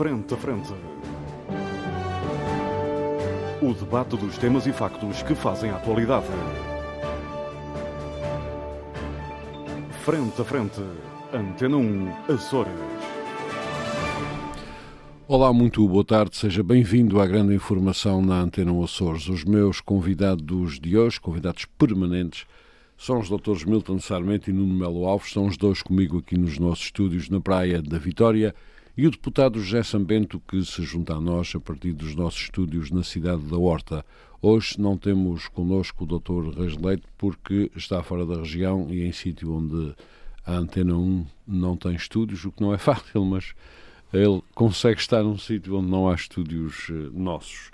[0.00, 0.72] Frente a Frente.
[3.60, 6.24] O debate dos temas e factos que fazem a atualidade.
[10.02, 10.80] Frente a Frente.
[11.34, 12.72] Antena 1, Açores.
[15.28, 19.28] Olá, muito boa tarde, seja bem-vindo à grande informação na Antena 1 Açores.
[19.28, 22.46] Os meus convidados de hoje, convidados permanentes,
[22.96, 26.58] são os doutores Milton Sarmento e Nuno Melo Alves, são os dois comigo aqui nos
[26.58, 28.54] nossos estúdios na Praia da Vitória
[28.96, 32.90] e o deputado José Sambento que se junta a nós a partir dos nossos estúdios
[32.90, 34.04] na cidade da Horta.
[34.42, 39.12] Hoje não temos connosco o doutor Reis Leite porque está fora da região e em
[39.12, 39.94] sítio onde
[40.46, 43.54] a Antena 1 não tem estúdios, o que não é fácil, mas
[44.12, 47.70] ele consegue estar num sítio onde não há estúdios uh, nossos.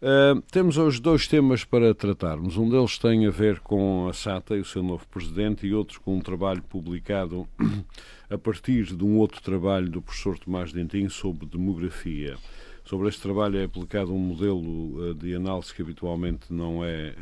[0.00, 2.56] Uh, temos hoje dois temas para tratarmos.
[2.56, 6.00] Um deles tem a ver com a SATA e o seu novo presidente, e outro
[6.00, 7.46] com um trabalho publicado
[8.32, 12.38] a partir de um outro trabalho do professor Tomás Dentim sobre demografia.
[12.82, 17.14] Sobre este trabalho é aplicado um modelo uh, de análise que habitualmente não é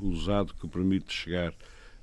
[0.00, 1.54] usado, que permite chegar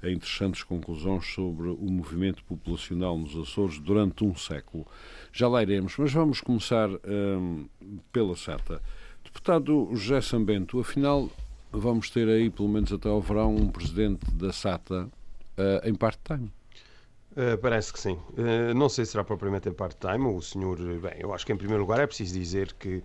[0.01, 4.87] a interessantes conclusões sobre o movimento populacional nos Açores durante um século.
[5.31, 7.67] Já lá iremos, mas vamos começar um,
[8.11, 8.81] pela SATA.
[9.23, 11.29] Deputado José Sambento, afinal,
[11.71, 15.07] vamos ter aí, pelo menos até ao verão, um presidente da SATA
[15.57, 16.52] uh, em part-time.
[17.31, 18.17] Uh, parece que sim.
[18.38, 20.25] Uh, não sei se será propriamente em part-time.
[20.25, 23.03] O senhor, bem, eu acho que em primeiro lugar é preciso dizer que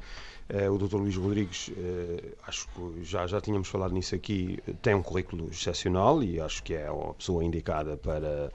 [0.53, 0.97] uh, o Dr.
[0.97, 1.71] Luís Rodrigues,
[2.47, 6.75] acho que já, já tínhamos falado nisso aqui, tem um currículo excepcional e acho que
[6.75, 8.51] é a pessoa indicada para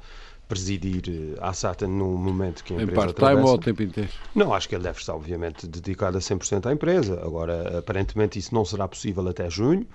[0.47, 1.03] presidir
[1.39, 4.09] a SATA no momento que a empresa Em part-time ou ao tempo inteiro?
[4.33, 7.21] Não, acho que ele deve estar, obviamente, dedicado a 100% à empresa.
[7.23, 9.85] Agora, aparentemente, isso não será possível até junho.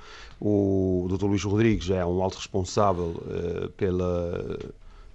[0.40, 1.24] O Dr.
[1.24, 3.20] Luís Rodrigues é um alto responsável
[3.76, 4.56] pela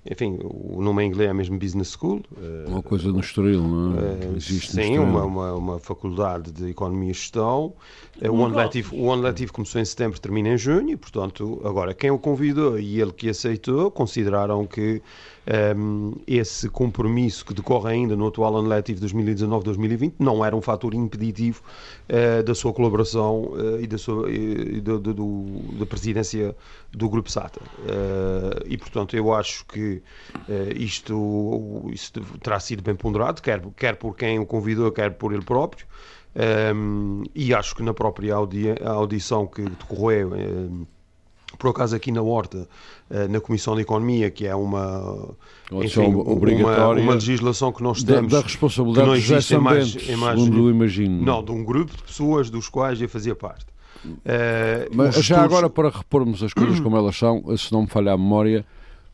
[0.06, 2.22] enfim, o nome em inglês é mesmo Business School.
[2.68, 4.38] Uma coisa no Estoril, não é?
[4.38, 7.74] Uh, sim, uma, uma, uma, faculdade de Economia e Gestão.
[8.22, 11.62] Uh, o, ano letivo, o ano letivo começou em setembro, termina em junho, e, portanto,
[11.66, 15.02] agora, quem o convidou e ele que aceitou, consideraram que
[15.76, 20.94] um, esse compromisso que decorre ainda no atual ano letivo 2019-2020 não era um fator
[20.94, 21.64] impeditivo
[22.08, 25.46] uh, da sua colaboração uh, e da, sua, e do, do, do,
[25.80, 26.56] da presidência
[26.92, 27.62] do Grupo SATA.
[27.80, 30.02] Uh, e, portanto, eu acho que
[30.76, 35.44] isto, isto terá sido bem ponderado, quer, quer por quem o convidou, quer por ele
[35.44, 35.86] próprio.
[36.76, 40.32] Um, e acho que na própria audi audição que decorreu
[41.58, 42.68] por acaso aqui na Horta,
[43.10, 45.36] eh, na Comissão de Economia, que é uma,
[45.72, 48.32] enfim, uma, uma, legislação que nós temos...
[48.32, 51.24] Da, da responsabilidade que não existe em mais, em mais, segundo imagino.
[51.24, 53.66] Não, de um grupo de pessoas dos quais eu fazia parte.
[54.06, 55.44] Uh, Mas já estudos...
[55.44, 58.66] agora, para repormos as coisas como elas são, se não me falha a memória,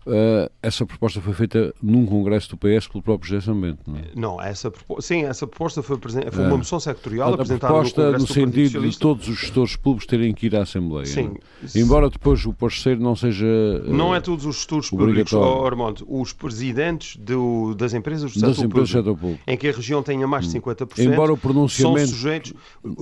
[0.05, 4.03] Uh, essa proposta foi feita num congresso do PS pelo próprio José Sambento, não é?
[4.15, 6.57] Não, essa, sim, essa proposta foi, foi uma é.
[6.57, 10.45] moção sectorial a, apresentada proposta no, no sentido de todos os gestores públicos terem que
[10.45, 11.07] ir à Assembleia.
[11.07, 11.35] Sim.
[11.63, 11.79] É?
[11.79, 16.05] Embora depois o parceiro não seja uh, Não é todos os gestores públicos, oh, Armando,
[16.07, 20.27] os presidentes do, das empresas do setor, público, setor público, em que a região tenha
[20.27, 21.13] mais de 50%, hum.
[21.13, 22.53] Embora o pronunciamento são sujeitos,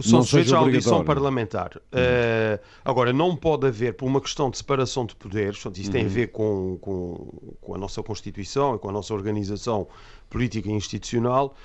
[0.02, 1.82] são sujeitos à audição parlamentar.
[1.92, 5.94] Uh, agora, não pode haver, por uma questão de separação de poderes, portanto, isso hum.
[5.94, 9.88] tem a ver com, com, com com a nossa Constituição e com a nossa organização
[10.30, 11.56] política e institucional,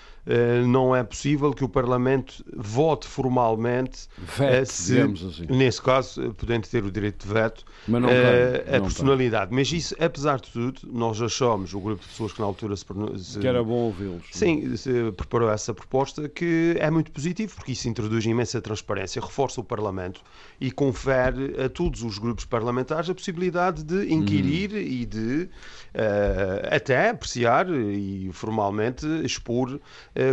[0.66, 5.46] não é possível que o Parlamento vote formalmente, veto, se, assim.
[5.48, 9.48] nesse caso, eh, podendo ter o direito de veto, não uh, a personalidade.
[9.48, 9.58] Tem.
[9.58, 12.84] Mas isso, apesar de tudo, nós achamos, o grupo de pessoas que na altura se...
[13.16, 14.22] se que era bom ouvi-los.
[14.30, 19.62] Sim, se preparou essa proposta, que é muito positivo, porque isso introduz imensa transparência, reforça
[19.62, 20.20] o Parlamento
[20.60, 24.76] e confere a todos os grupos parlamentares a possibilidade de inquirir hum.
[24.76, 25.48] e de
[25.94, 29.80] uh, até apreciar e formalmente expor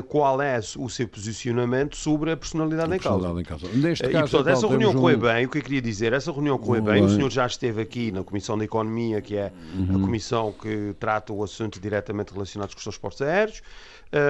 [0.07, 3.67] qual é o seu posicionamento sobre a personalidade, a personalidade em causa.
[3.67, 3.87] Em causa.
[3.87, 4.95] Neste caso, e, portanto, essa reunião um...
[4.95, 7.81] correu bem, o que eu queria dizer, essa reunião correu bem, o senhor já esteve
[7.81, 9.97] aqui na Comissão de Economia, que é uhum.
[9.97, 13.61] a comissão que trata o assunto diretamente relacionados com os transportes aéreos.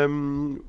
[0.10, 0.60] Um,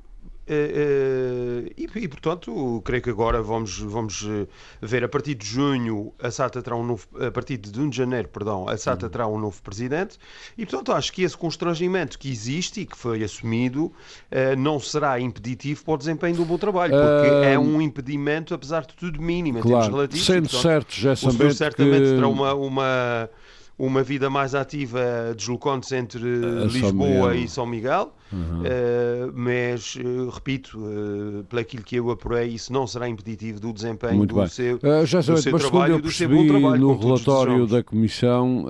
[0.49, 4.47] Uh, e, e, portanto, creio que agora vamos, vamos eh,
[4.81, 7.97] ver a partir de junho a SATA terá um novo, a partir de 1 de
[7.97, 9.11] janeiro, perdão, a SATA uhum.
[9.11, 10.17] terá um novo presidente
[10.57, 15.19] e portanto acho que esse constrangimento que existe e que foi assumido uh, não será
[15.19, 19.59] impeditivo para o desempenho do bom trabalho, porque é um impedimento, apesar de tudo, mínimo
[19.59, 20.25] claro, em termos relativos.
[20.25, 22.15] Sendo portanto, certo, já o certamente que...
[22.15, 23.29] terá uma, uma
[23.77, 28.61] uma vida mais ativa deslocando-se entre a Lisboa e São Miguel, uhum.
[28.61, 33.71] uh, mas, uh, repito, uh, pelo aquilo que eu apurei, isso não será impeditivo do
[33.71, 34.47] desempenho Muito do bem.
[34.47, 36.81] seu, uh, já do seu trabalho eu do seu bom trabalho.
[36.81, 38.65] No relatório da Comissão,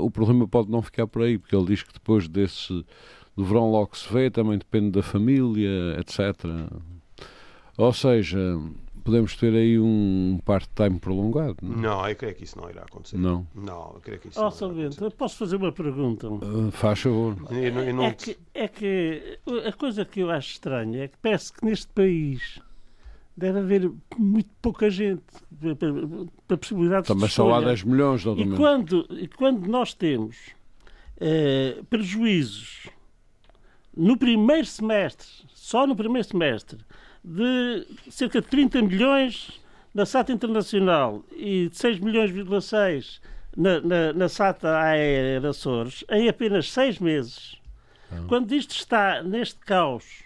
[0.00, 2.84] o problema pode não ficar por aí, porque ele diz que depois desse
[3.36, 6.18] do verão logo se vê, também depende da família, etc.
[7.76, 8.58] Ou seja,
[9.06, 11.56] podemos ter aí um part-time prolongado.
[11.62, 11.76] Não?
[11.76, 13.16] não, eu creio que isso não irá acontecer.
[13.16, 13.46] Não.
[13.54, 15.10] Não, eu creio que isso Oh, não acontecer.
[15.16, 16.28] posso fazer uma pergunta?
[16.28, 17.36] Uh, faz favor.
[17.50, 21.08] Eu não- eu não É que, é que a coisa que eu acho estranha é
[21.08, 22.60] que parece que neste país
[23.36, 25.22] deve haver muito pouca gente
[26.46, 27.66] para, possibilidades Também de só há escolha.
[27.66, 30.36] 10 milhões, doutor E quando, e quando nós temos
[31.20, 32.88] eh, prejuízos
[33.96, 36.78] no primeiro semestre, só no primeiro semestre,
[37.28, 39.60] de cerca de 30 milhões
[39.92, 43.20] na SATA Internacional e de 6 milhões,6
[43.56, 47.56] na, na, na SATA Aérea Açores, em apenas 6 meses,
[48.28, 50.22] quando isto está neste caos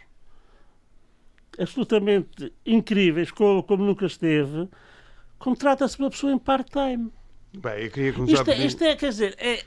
[1.58, 4.68] absolutamente incríveis, como, como nunca esteve,
[5.38, 7.10] contrata-se uma pessoa em part-time.
[7.56, 9.64] Bem, eu queria começar Isto é, pedindo- isto é, quer dizer, é,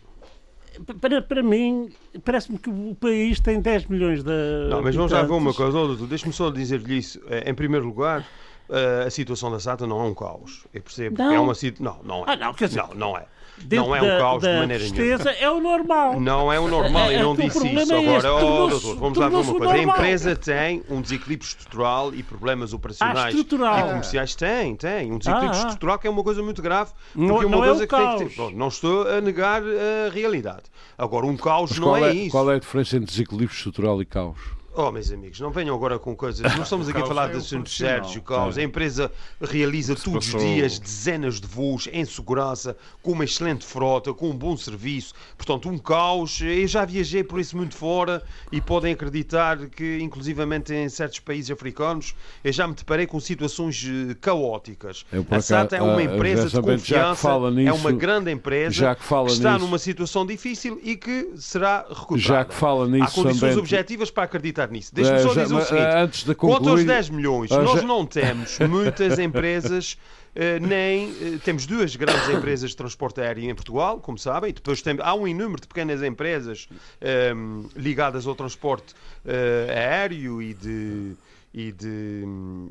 [1.00, 1.90] para, para mim,
[2.24, 4.32] parece-me que o país tem 10 milhões de.
[4.70, 7.20] Não, mas vamos já ver uma coisa, deixe-me só dizer-lhe isso.
[7.28, 8.26] Eh, Em primeiro lugar,
[8.74, 10.66] eh, a situação da SATA não é um caos.
[10.74, 11.32] Eu percebo que Não.
[11.34, 12.00] é uma situação.
[12.04, 12.34] Não, não é.
[12.34, 13.26] Ah, não, quer dizer, não, não é.
[13.72, 15.32] Não é um da- caos de da maneira nenhuma.
[15.32, 16.20] é o normal.
[16.20, 17.94] Não é o normal, É, eu não é disse isso.
[17.94, 19.74] é Agora, oh, doutor, vamos lá ver uma coisa.
[19.74, 23.78] A empresa tem um desequilíbrio estrutural e problemas operacionais estrutural.
[23.80, 24.34] e comerciais.
[24.36, 25.12] Tem, tem.
[25.12, 25.68] Um desequilíbrio Ah, ah.
[25.68, 26.92] estrutural que é uma coisa muito grave.
[27.14, 28.34] Não- Porque é uma não é coisa o que tem que caos.
[28.34, 28.38] ter.
[28.42, 30.64] Bom, não estou a negar a realidade.
[30.98, 32.32] Agora, um caos Mas não qual é, é, isso.
[32.32, 34.38] qual é a diferença entre desequilíbrio estrutural e caos?
[34.76, 36.42] Oh, meus amigos, não venham agora com coisas.
[36.56, 38.16] Não estamos aqui a falar é de assuntos sérios.
[38.16, 38.58] O caos.
[38.58, 43.66] A empresa realiza todos os passou- dias dezenas de voos em segurança, com uma excelente
[43.66, 45.14] frota, com um bom serviço.
[45.38, 46.42] Portanto, um caos.
[46.42, 51.52] Eu já viajei por esse mundo fora e podem acreditar que, inclusivamente em certos países
[51.52, 55.06] africanos, eu já me deparei com situações eh, caóticas.
[55.12, 58.74] Eu, a SATA é uma ah, empresa de que confiança, é nisso- uma grande empresa
[58.74, 62.18] já que fala está nisso- numa situação difícil e que será recuperada.
[62.22, 64.94] Já que fala nisso, Há condições também- objetivas para acreditar nisso.
[64.94, 65.96] Deixa-me só já- dizer o seguinte.
[65.96, 69.98] antes de Quanto aos concluir- 10 milhões, Ah, nós já- não temos muitas empresas,
[70.36, 74.54] eh, nem eh, temos duas grandes empresas de transporte aéreo em Portugal, como sabem, e
[74.54, 76.68] depois tem, há um número de pequenas empresas
[77.02, 78.94] ehm, ligadas ao transporte
[79.26, 81.14] eh, aéreo e de.
[81.54, 82.24] E de,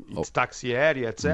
[0.09, 1.25] e de táxi aéreo, etc.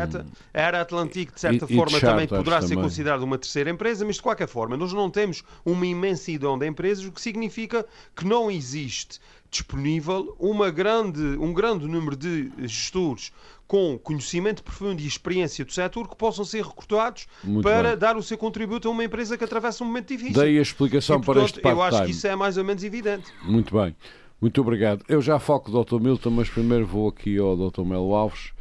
[0.53, 1.67] A Air Atlantic, de certa Oh.
[1.67, 1.69] Hum.
[1.69, 2.83] E- e de forma, também poderá ser também.
[2.83, 7.03] considerada uma terceira empresa, mas de qualquer forma, nós não temos uma imensidão de empresas,
[7.05, 7.83] o que significa
[8.15, 9.19] que não existe
[9.49, 13.31] disponível uma grande, um grande número de gestores
[13.67, 17.97] com conhecimento profundo e experiência do setor que possam ser recrutados Muito para bem.
[17.97, 20.41] dar o seu contributo a uma empresa que atravessa um momento difícil.
[20.41, 22.11] Dei a explicação E, para portanto, este eu acho que part-time.
[22.11, 23.25] isso é mais ou menos evidente.
[23.43, 23.95] Muito bem.
[24.41, 25.03] Muito obrigado.
[25.07, 25.99] Eu já falo com o Dr.
[26.01, 27.81] Milton, mas primeiro vou aqui ao Dr.
[27.83, 28.51] Melo Alves.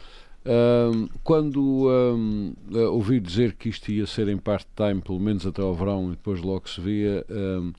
[0.44, 5.60] Ahm, quando ahm, eh, ouvi dizer que isto ia ser em part-time, pelo menos até
[5.62, 7.72] ao verão, e depois logo se via, ahm,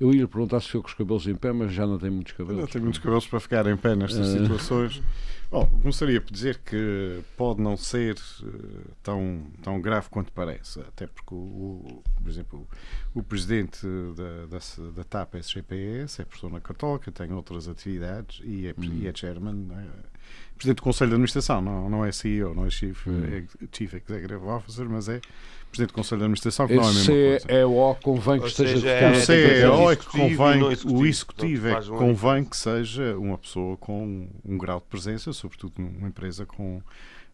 [0.00, 2.10] eu ia lhe perguntar se ficou com os cabelos em pé, mas já não tem
[2.10, 2.68] muitos cabelos.
[2.70, 4.38] tenho muitos cabelos para ficar em pé nestas Ah.
[4.38, 5.02] situações.
[5.50, 11.06] Bom, começaria por dizer que pode não ser eh, tão, tão grave quanto parece, até
[11.06, 12.68] porque, o, por exemplo,
[13.14, 18.42] o, o presidente da, da, da TAP SGPS é professor na Católica, tem outras atividades
[18.44, 20.18] e é, e é chairman, é?
[20.54, 24.44] Presidente do Conselho de Administração, não, não é CEO, não é Chief, eh, Chief Executive
[24.44, 25.20] Officer, mas é
[25.68, 27.46] presidente do Conselho de Administração, que não é a mesma coisa.
[27.48, 29.10] é o convém que Ou esteja seja, de é-.
[29.10, 31.68] O CEO é que e convém, o executivo.
[31.68, 36.44] é que convém que seja uma pessoa com um grau de presença, sobretudo numa empresa
[36.46, 36.80] com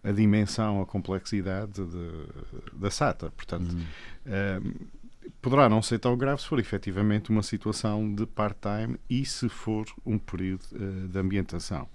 [0.03, 2.27] a dimensão, a complexidade de-
[2.79, 3.33] da SATA.
[3.37, 3.75] Portanto,
[4.27, 4.61] eh,
[5.41, 9.87] poderá não ser tão grave se for efetivamente uma situação de part-time e se for
[10.05, 11.89] um período eh, de ambientação.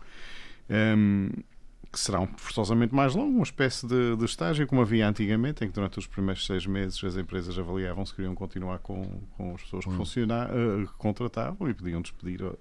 [0.70, 1.30] Ehm,
[1.92, 5.68] que será um forçosamente mais longo, uma espécie de, de estágio, como havia antigamente, em
[5.68, 9.04] que durante os primeiros seis meses as empresas avaliavam se queriam continuar com,
[9.36, 12.58] com as pessoas que, funciona, eh, que contratavam e podiam despedir ao,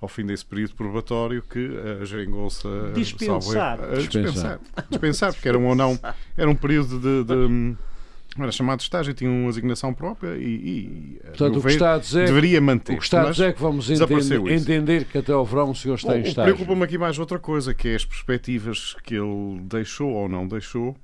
[0.00, 3.40] ao fim desse período probatório que a geringonça Dispensar.
[3.42, 4.32] salvo eh, Dispensar.
[4.58, 4.60] dispensar.
[4.90, 5.98] Dispensar, porque era um ou não,
[6.36, 7.24] era um período de.
[7.24, 7.76] de
[8.44, 12.26] era chamado estágio, tinha uma asignação própria e, e Portanto, o que está a dizer,
[12.26, 12.94] deveria manter.
[12.94, 15.74] o que está a dizer é que vamos entender, entender que até ao verão o
[15.74, 16.54] senhor está em Bom, estágio.
[16.54, 20.96] Preocupa-me aqui mais outra coisa, que é as perspectivas que ele deixou ou não deixou,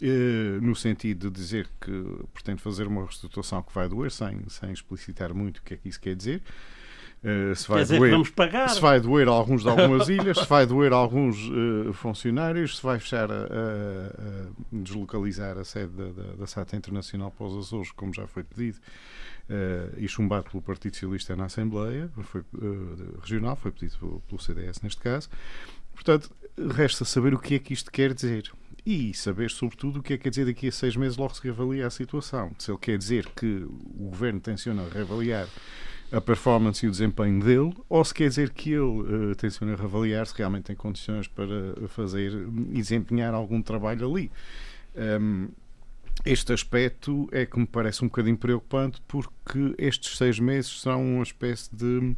[0.00, 4.70] eh, no sentido de dizer que pretende fazer uma reestruturação que vai doer, sem, sem
[4.70, 6.42] explicitar muito o que é que isso quer dizer.
[7.24, 8.68] Eh, se vai Quer dizer doer, vamos pagar.
[8.70, 12.76] se vai doer a alguns de algumas ilhas, se vai doer a alguns eh, funcionários,
[12.76, 17.46] se vai fechar, a, a- a deslocalizar a sede da, da, da SATA Internacional para
[17.46, 18.78] os Açores, como já foi pedido,
[19.50, 22.42] eh, e chumbado pelo Partido Socialista na Assembleia foi,
[23.20, 25.28] Regional, foi pedido pelo, pelo CDS neste caso.
[25.94, 26.30] Portanto,
[26.76, 28.50] resta saber o que é que isto quer dizer.
[28.86, 31.42] E saber, sobretudo, o que é que quer dizer daqui a seis meses, logo se
[31.42, 32.52] reavalia a situação.
[32.58, 35.46] Se ele quer dizer que o governo tenciona reavaliar
[36.10, 40.26] a performance e o desempenho dele, ou se quer dizer que ele uh, tenciona reavaliar
[40.26, 41.46] se realmente tem condições para
[41.88, 42.32] fazer
[42.70, 44.30] e desempenhar algum trabalho ali.
[44.96, 45.48] Um,
[46.24, 51.22] este aspecto é que me parece um bocadinho preocupante porque estes seis meses são uma
[51.22, 52.16] espécie de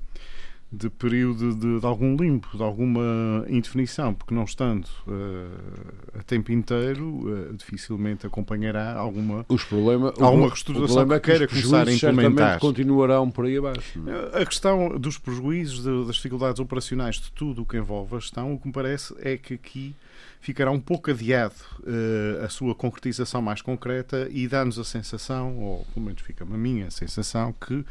[0.73, 6.53] de período de, de, algum limbo, de alguma indefinição, porque não estando uh, a tempo
[6.53, 11.93] inteiro, uh, dificilmente acompanhará alguma, os problema, alguma restauração que, é que queira começar a
[11.93, 12.61] implementar.
[12.61, 14.01] continuarão por aí abaixo.
[14.07, 14.43] É?
[14.43, 18.55] A questão dos prejuízos, de, das dificuldades operacionais, de tudo o que envolve a gestão,
[18.55, 19.95] o que me parece é que aqui
[20.41, 25.85] ficará um pouco adiado uh, a sua concretização mais concreta e dá-nos a sensação, ou
[25.93, 27.85] pelo menos fica-me a minha sensação, que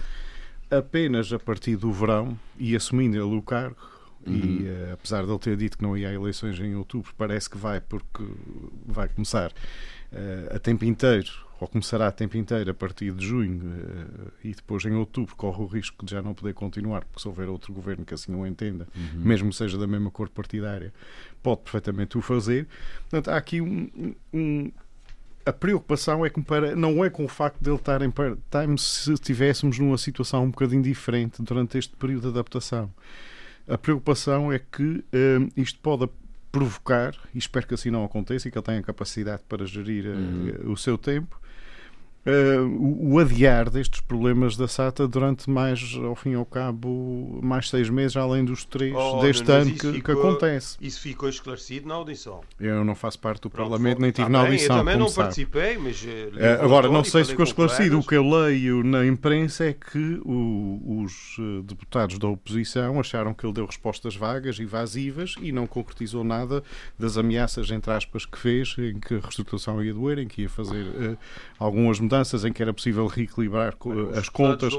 [0.69, 3.77] apenas a partir do verão e assumindo ele o cargo,
[4.25, 4.33] uhum.
[4.33, 7.49] e uh, apesar de ele ter dito que não ia a eleições em outubro, parece
[7.49, 8.23] que vai porque
[8.85, 13.61] vai começar uh, a tempo inteiro, ou começará a tempo inteiro a partir de junho
[13.61, 17.27] uh, e depois em outubro corre o risco de já não poder continuar, porque se
[17.27, 19.21] houver outro governo que assim o entenda, uhum.
[19.21, 20.93] mesmo seja da mesma cor partidária,
[21.43, 22.67] pode perfeitamente o fazer.
[23.09, 24.71] Portanto, há aqui um, um
[25.49, 28.77] a preocupação é que para, não é com o facto de ele estar em part-time
[28.77, 32.93] se estivéssemos numa situação um bocadinho diferente durante este período de adaptação.
[33.67, 36.07] A preocupação é que um, isto pode
[36.51, 40.09] provocar, e espero que assim não aconteça e que ele tenha capacidade para gerir uh,
[40.09, 40.71] uhum.
[40.71, 41.39] o seu tempo,
[42.29, 47.69] Uh, o, adiar destes problemas da SATA durante mais, ao fim e ao cabo, mais
[47.69, 50.77] seis meses, além dos três oh, deste ano que, ficou, que, acontece.
[50.79, 52.41] Isso ficou esclarecido na audição.
[52.59, 54.75] Eu não faço parte do Pronto, Parlamento, nem tive tá na audição.
[54.75, 55.27] Eu também não sabe.
[55.27, 56.03] participei, mas.
[56.03, 58.00] Uh, agora, não sei se ficou esclarecido.
[58.00, 63.45] O que eu leio na imprensa é que o, os deputados da oposição acharam que
[63.45, 66.63] ele deu respostas vagas e evasivas e não concretizou nada
[66.98, 70.50] das ameaças, entre aspas, que fez, em que a reestruturação ia doer, em que ia
[70.50, 71.17] fazer uh,
[71.57, 73.75] algumas mudanças em que era possível reequilibrar
[74.15, 74.73] as contas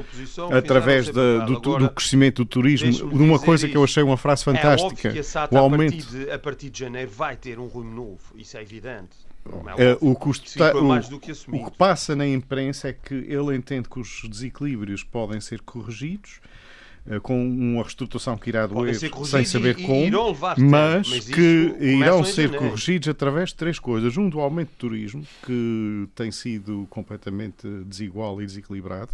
[0.56, 4.42] através da, do, do, crescimento do turismo, de uma coisa que eu achei uma frase
[4.42, 5.08] é fantástica.
[5.08, 5.94] É SATA, o aumento...
[5.94, 9.30] a, partir de, a partir de janeiro vai ter um rumo novo, isso é evidente.
[9.78, 13.98] É, o, que está, o, o que passa na imprensa é que ele entende que
[13.98, 16.59] os desequilíbrios podem ser corrigidos eh,
[17.18, 22.56] com uma reestruturação que irá doer sem saber e, como, mas, mas que irão ser
[22.56, 24.16] corrigidos através de três coisas.
[24.16, 29.10] Um, do aumento do turismo, que tem sido completamente desigual e desequilibrado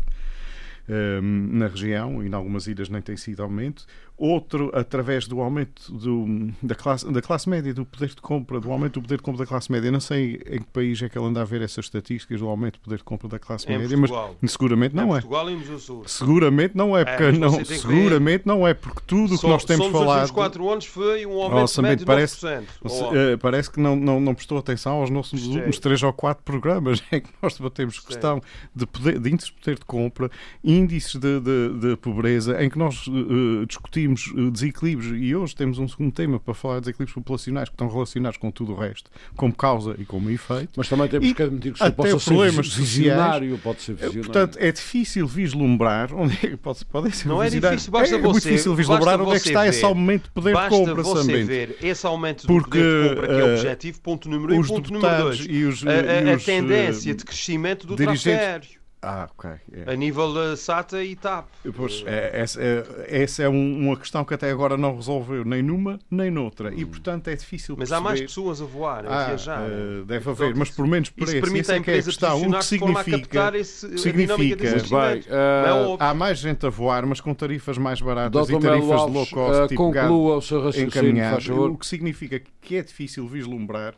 [0.88, 3.86] ehm, na região, e em algumas ilhas nem tem sido aumento
[4.18, 8.72] outro através do aumento do, da, classe, da classe média, do poder de compra, do
[8.72, 9.90] aumento do poder de compra da classe média.
[9.90, 12.78] não sei em que país é que ele anda a ver essas estatísticas do aumento
[12.78, 14.34] do poder de compra da classe em média, Portugal.
[14.40, 15.20] mas seguramente não é.
[15.20, 16.12] Portugal e nos Açores.
[16.12, 19.86] Seguramente não é, porque é, não, seguramente não é, porque tudo o que nós temos
[19.88, 20.22] falado.
[20.22, 24.34] Nos quatro anos foi um aumento médio de parece, uh, parece que não, não, não
[24.34, 28.40] prestou atenção aos nossos últimos três ou quatro programas em que nós debatemos questão
[28.74, 30.30] de, poder, de índices de poder de compra,
[30.64, 35.54] índices de, de, de pobreza, em que nós uh, discutimos uh, desequilíbrio desequilíbrios, e hoje
[35.54, 38.76] temos um segundo tema para falar de desequilíbrios populacionais que estão relacionados com tudo o
[38.76, 40.72] resto, como causa e como efeito.
[40.76, 44.24] Mas também temos que admitir que isto pode ser visionário, pode ser visionário.
[44.24, 48.18] Portanto, é difícil vislumbrar onde é que pode, pode ser Não é difícil, basta é,
[48.18, 51.02] você, muito difícil vislumbrar onde é que está ver, esse aumento de poder de compra
[51.02, 54.54] você ver esse aumento de poder de compra que é o eh, objetivo, ponto número
[54.54, 55.46] um, ponto número dois.
[55.48, 59.50] E os, a, a, a tendência de crescimento do dirigentes, ah, ok.
[59.72, 59.92] Yeah.
[59.92, 61.46] A nível da SATA e TAP.
[61.76, 65.62] Pois, é, essa, é, essa é um, uma questão que até agora não resolveu nem
[65.62, 66.74] numa nem noutra.
[66.74, 66.88] E, hum.
[66.88, 67.98] portanto, é difícil Mas perceber...
[67.98, 69.62] há mais pessoas a voar, a ah, viajar.
[69.62, 71.40] Uh, deve haver, mas por menos por isso.
[71.40, 72.42] permite a empresa é a questão.
[72.42, 73.56] O que significa...
[73.56, 78.58] Esse, significa bem, uh, há mais gente a voar, mas com tarifas mais baratas e
[78.58, 79.62] tarifas de low cost.
[79.62, 83.94] Uh, tipo conclua o seu raciocínio, O que significa que é difícil vislumbrar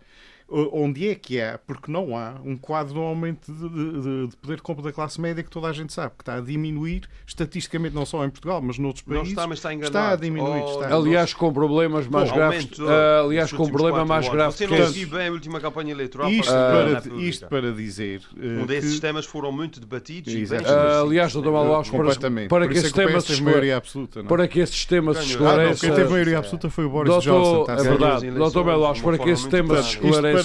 [0.51, 4.57] onde é que há, porque não há, um quadro de aumento de, de, de, poder
[4.57, 7.95] de compra da classe média que toda a gente sabe que está a diminuir, estatisticamente
[7.95, 9.25] não só em Portugal, mas noutros países.
[9.25, 9.99] Não está, mas está enganado.
[9.99, 10.63] Está a diminuir.
[10.63, 12.79] Oh, está aliás, com problemas mais graves.
[12.79, 14.53] Uh, aliás, com um problema mais grave.
[14.53, 18.23] Você não seguiu bem a última campanha eleitoral isto para, para, isto para dizer.
[18.35, 19.01] Uh, um desses que...
[19.03, 20.33] temas foram muito debatidos.
[20.33, 21.51] Uh, aliás, Dr.
[21.51, 24.25] Manuel para, para que esse tema se maioria absoluta.
[24.25, 25.87] Para que esses temas se esclareça.
[25.87, 27.67] Quem teve maioria absoluta foi o Boris Johnson.
[27.69, 28.31] É verdade.
[28.31, 30.38] Manuel para que esse tema se esclareça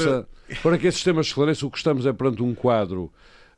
[0.62, 3.12] para que esses temas esclareçam, o que estamos é perante um quadro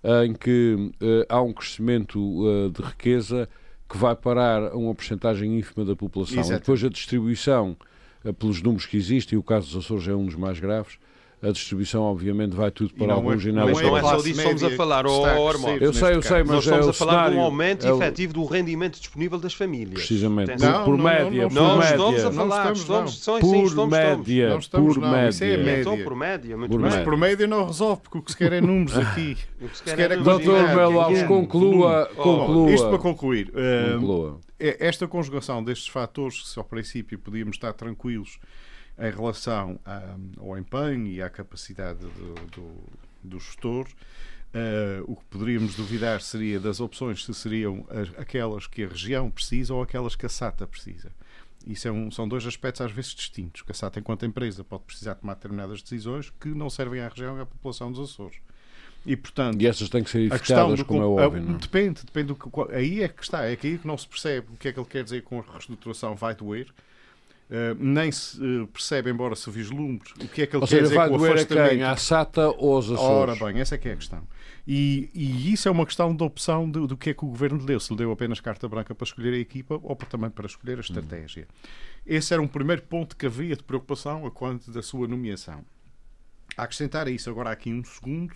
[0.03, 3.49] uh, em que uh, há um crescimento uh, de riqueza
[3.89, 6.41] que vai parar a uma porcentagem ínfima da população.
[6.47, 7.77] Depois a distribuição,
[8.39, 10.97] pelos números que existem, e o caso dos Açores é um dos mais graves,
[11.47, 13.73] a distribuição, obviamente, vai tudo para não algum é- ginásio.
[13.75, 15.83] Mas não é só disso que estamos a falar, que oh, crescer Armando.
[15.83, 17.93] Eu sei, eu sei, mas Nós estamos é o a falar de um aumento é
[17.93, 19.93] o- efetivo do rendimento disponível das famílias.
[19.93, 20.71] Precisamente, Atenção.
[20.83, 21.91] por, por Não, não, média, não, por não, Não, média.
[21.95, 23.35] estamos a Não falar, estamos, estamos, não.
[23.35, 25.29] sim, sim, por estamos, média, Não estamos, por não, média.
[25.29, 25.81] isso é média.
[25.81, 26.79] Então, por média, muito Por.
[26.79, 27.05] Mas média.
[27.05, 29.37] por média não resolve, porque o que se quer é números aqui.
[29.61, 30.43] O que se quer é é quantidade.
[30.43, 31.27] Doutor Melo Alves, é.
[31.27, 32.71] conclua, conclua.
[32.71, 33.51] Isto para concluir.
[33.55, 34.39] eh, conclua.
[34.59, 38.39] é- esta conjugação destes fatores, se ao princípio podíamos estar tranquilos
[38.97, 42.83] em relação a- ao empenho e à capacidade do, do,
[43.23, 43.87] do gestor,
[44.53, 49.29] eh, o que poderíamos duvidar seria das opções se seriam as- aquelas que a região
[49.29, 51.11] precisa ou aquelas que a SATA precisa.
[51.67, 53.63] Isso é um- são dois aspectos às vezes distintos.
[53.63, 57.37] Que a SATA, enquanto empresa, pode precisar tomar determinadas decisões que não servem à região
[57.37, 58.37] e à população dos Açores.
[59.05, 61.47] E, portanto, E essas têm que ser evitadas, do como é óbvio.
[61.47, 61.57] a- é?
[61.57, 64.47] depende, depende do que, aí é que está, é que aí que não se percebe
[64.53, 66.67] o que é que ele quer dizer com a reestruturação vai doer.
[67.47, 70.77] Uh, nem se uh, percebe, embora se vislumbre, o que é que ele Ou quer
[70.77, 71.69] seja, dizer vai com o a afastamento.
[71.69, 71.83] quem?
[71.83, 73.39] À SATA ou Ora Açores?
[73.39, 74.27] bem, essa é que é a questão.
[74.67, 77.59] E, e isso é uma questão de opção do, do que é que o governo
[77.59, 77.79] lhe deu.
[77.79, 80.77] Se lhe deu apenas carta branca para escolher a equipa ou para- também para escolher
[80.79, 81.47] a estratégia.
[82.03, 85.63] Esse era um primeiro ponto que havia de preocupação a quanto da sua nomeação.
[86.57, 88.33] A acrescentar a isso agora há aqui um segundo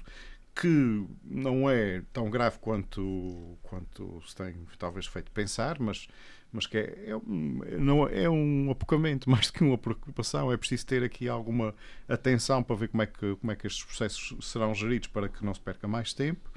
[0.55, 6.07] que não é tão grave quanto, quanto se tem talvez feito pensar, mas,
[6.51, 10.51] mas que é, é, um, não, é um apocamento mais do que uma preocupação.
[10.51, 11.73] É preciso ter aqui alguma
[12.07, 15.43] atenção para ver como é que, como é que estes processos serão geridos para que
[15.45, 16.49] não se perca mais tempo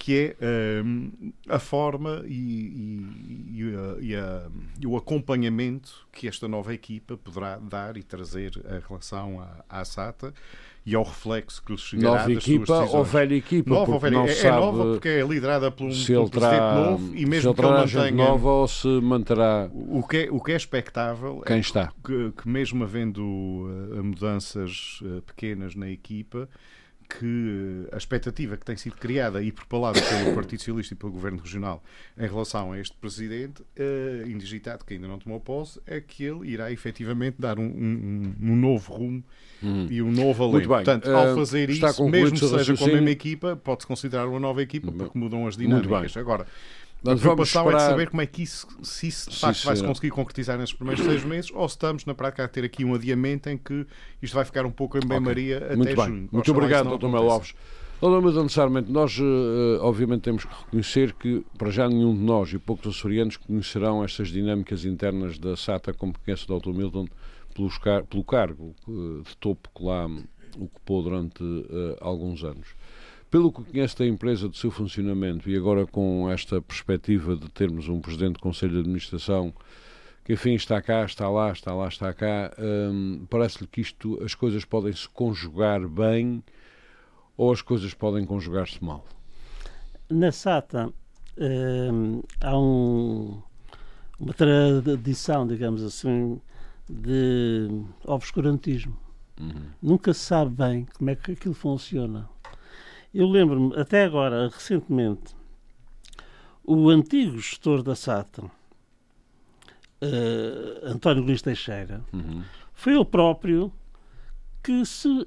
[0.00, 6.28] que é hum, a forma e, e- e a- e a- e o acompanhamento que
[6.28, 10.32] esta nova equipa poderá dar e trazer em relação à, à SATA
[10.84, 13.08] e ao reflexo que lhes chegará Nova das suas equipa ou decisões.
[13.08, 13.70] velha equipa?
[13.70, 14.18] Nova, ou velha.
[14.18, 17.26] não é, é nova porque é liderada por um, se por um presidente novo e
[17.26, 21.42] mesmo que ele mantenha nova ou se manterá o que é, o que é expectável
[21.46, 21.92] quem é está.
[22.04, 26.48] que, que mesmo havendo uh, mudanças uh, pequenas na equipa,
[27.08, 31.10] que uh, a expectativa que tem sido criada e propalada pelo Partido Socialista e pelo
[31.10, 31.82] Governo Regional
[32.18, 36.50] em relação a este Presidente, uh, indigitado, que ainda não tomou posse, é que ele
[36.50, 39.24] irá efetivamente dar um, um- um novo rumo
[39.90, 40.68] e um novo alento.
[40.84, 44.28] Portanto, Uh, ao fazer está isso, mesmo que seja com a mesma equipa, pode-se considerar
[44.28, 46.16] uma nova equipa, porque mudam as dinâmicas.
[46.16, 46.46] Agora,
[47.04, 49.36] a Nós vamos preocupação é de esperar- saber como é que isso, se isso de
[49.38, 52.48] facto vai se conseguir concretizar nestes primeiros seis meses ou se estamos na prática a
[52.48, 53.86] ter aqui um adiamento em que
[54.20, 56.04] isto vai ficar um pouco em bem-maria até Muito bem.
[56.06, 56.28] junho.
[56.32, 57.08] Muito Oxalá obrigado, não Dr.
[57.08, 57.30] Melo.
[57.30, 57.54] Alves.
[58.00, 62.52] Doutor, mas necessariamente, nós, eh, obviamente, temos que reconhecer que, para já, nenhum de nós
[62.52, 66.70] e poucos açorianos conhecerão estas dinâmicas internas da SATA, como conhece o Dr.
[66.70, 67.06] Milton,
[68.08, 70.08] pelo cargo eh, de topo que lá
[70.56, 72.68] ocupou durante eh, alguns anos.
[73.30, 77.88] Pelo que conhece da empresa, do seu funcionamento, e agora com esta perspectiva de termos
[77.88, 79.52] um Presidente do Conselho de Administração
[80.24, 84.34] que, enfim, está cá, está lá, está lá, está cá, hum, parece-lhe que isto, as
[84.34, 86.42] coisas podem se conjugar bem
[87.36, 89.04] ou as coisas podem conjugar-se mal?
[90.10, 90.90] Na SATA
[91.38, 93.40] hum, há um-
[94.18, 96.40] uma tradição, digamos assim,
[96.88, 97.68] de
[98.06, 98.96] obscurantismo.
[99.80, 102.28] Nunca se sabe bem como é que aquilo funciona.
[103.14, 105.34] Eu lembro-me, até agora, recentemente,
[106.64, 108.44] o antigo gestor da SATA,
[110.00, 112.42] eh, António Luís Teixeira, Uhum,
[112.72, 113.72] foi ele próprio
[114.62, 115.26] que se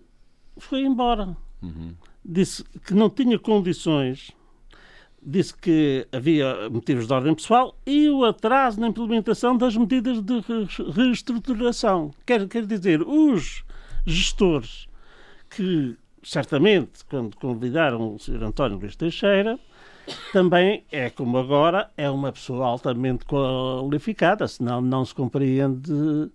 [0.58, 1.94] foi embora uhum.
[2.24, 4.32] disse que não tinha condições,
[5.22, 10.40] disse que havia motivos de ordem pessoal e o atraso na implementação das medidas de
[10.40, 12.12] re- reestruturação.
[12.26, 13.64] Quer, quer dizer, os
[14.06, 14.88] gestores
[15.50, 18.44] que, certamente, quando convidaram o Sr.
[18.44, 19.60] António Luís Teixeira,
[20.32, 26.30] também é como agora, é uma pessoa altamente qualificada, senão não se compreende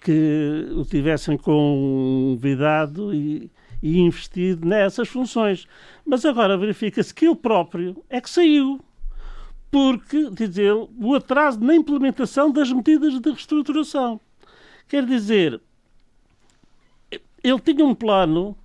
[0.00, 3.50] que o tivessem convidado e,
[3.82, 5.66] e investido nessas funções.
[6.04, 8.80] Mas agora verifica-se que ele próprio é que saiu.
[9.70, 14.20] Porque, diz ele, o atraso na implementação das medidas de reestruturação.
[14.86, 15.60] Quer dizer,
[17.42, 18.56] ele tinha um plano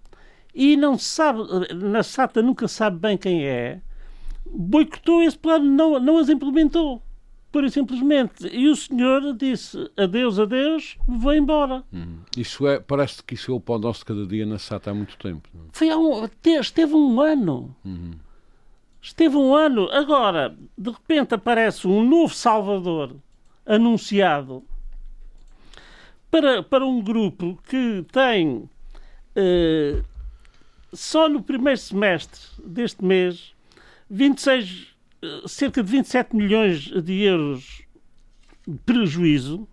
[0.58, 1.40] e não sabe,
[1.76, 3.80] na SATA nunca sabe bem quem é,
[4.50, 7.02] boicotou esse plano, não, não as implementou.
[7.52, 8.46] Pura e simplesmente.
[8.52, 11.82] E o senhor disse adeus, adeus, vou embora.
[11.94, 12.18] Uhum.
[12.36, 14.94] Isso é, parece que isso é o pão nosso de cada dia na SATA há
[14.94, 15.48] muito tempo.
[15.54, 15.68] não é?
[15.72, 17.74] Foi há um, te- esteve um ano.
[19.02, 19.90] Esteve um ano.
[19.92, 23.16] Agora, de repente, aparece um novo Salvador
[23.66, 24.62] anunciado
[26.30, 28.70] para, para um grupo que tem
[29.36, 30.02] eh,
[30.94, 33.54] só no primeiro semestre deste mês
[34.10, 37.84] 26, eh, cerca de 27 milhões de euros
[38.68, 39.68] de prejuízo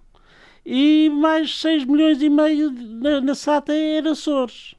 [0.65, 4.75] e mais 6 milhões e meio na, na SATA em Açores.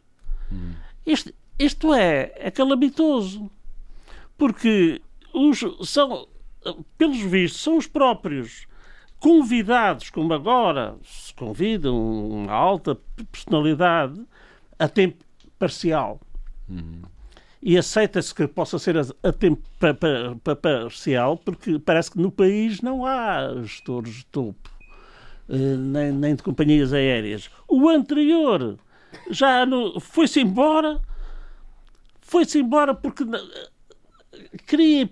[1.06, 3.50] Isto, isto é, é calamitoso.
[4.38, 5.02] Porque
[5.34, 6.28] os, são,
[6.98, 8.68] pelos vistos, são os próprios
[9.20, 11.96] convidados, como agora se convidam
[12.30, 13.00] uma alta
[13.32, 14.22] personalidade
[14.78, 15.25] a tempo
[15.58, 16.20] parcial.
[16.70, 17.02] Uhum.
[17.62, 22.32] E aceita-se que possa ser a, tempo pa, pa, pa, parcial, porque parece que no
[22.32, 24.70] país não há gestores de topo,
[25.50, 27.50] eh, nem, nem de companhias aéreas.
[27.68, 28.78] O anterior
[29.32, 29.66] já
[30.00, 31.02] foi-se embora,
[32.22, 33.24] foi-se embora porque
[34.68, 35.10] queria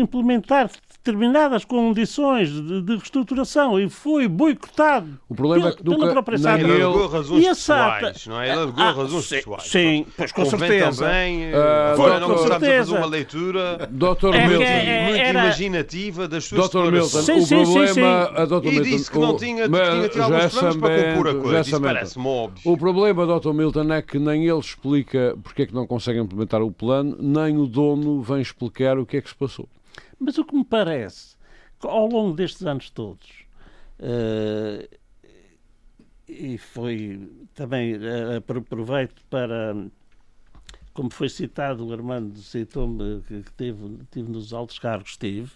[0.00, 0.70] implementar
[1.04, 6.38] determinadas condições de, de, reestruturação e foi boicotado o problema é que nunca, pela própria
[6.38, 6.60] SATA.
[6.60, 8.50] Ele alegou razões pessoais, não é?
[8.50, 9.62] Ele alegou ah, razões sim, pessoais.
[9.64, 11.04] Sim, pois com Convém certeza.
[11.04, 14.34] também, uh, foi, não começamos a fazer uma leitura Dr.
[14.34, 15.40] É, Milton, é, muito era...
[15.40, 16.92] imaginativa das suas Dr.
[16.92, 17.92] Milton, sim, o sim, problema...
[17.92, 18.52] Sim, a Dr.
[18.52, 21.60] E Milton, disse que não tinha, tinha, tinha alguns planos para compor a coisa.
[21.60, 22.72] Isso parece-me óbvio.
[22.72, 23.52] O problema, Dr.
[23.52, 27.58] Milton, é que nem ele explica porque é que não consegue implementar o plano, nem
[27.58, 29.68] o dono vem explicar o que é que se passou.
[30.22, 31.36] Mas o que me parece,
[31.80, 33.28] ao longo destes anos todos,
[33.98, 34.88] uh,
[36.28, 39.74] e foi também uh, aproveito para,
[40.94, 45.50] como foi citado o Armando citou-me que, que teve, tive nos altos cargos, tive,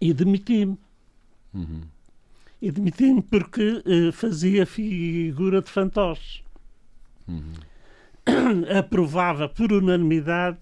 [0.00, 0.78] e demiti-me.
[1.52, 1.82] Uhum.
[2.60, 6.42] E demiti-me porque uh, fazia figura de fantoche.
[7.28, 7.52] Uhum.
[8.78, 10.60] Aprovava por unanimidade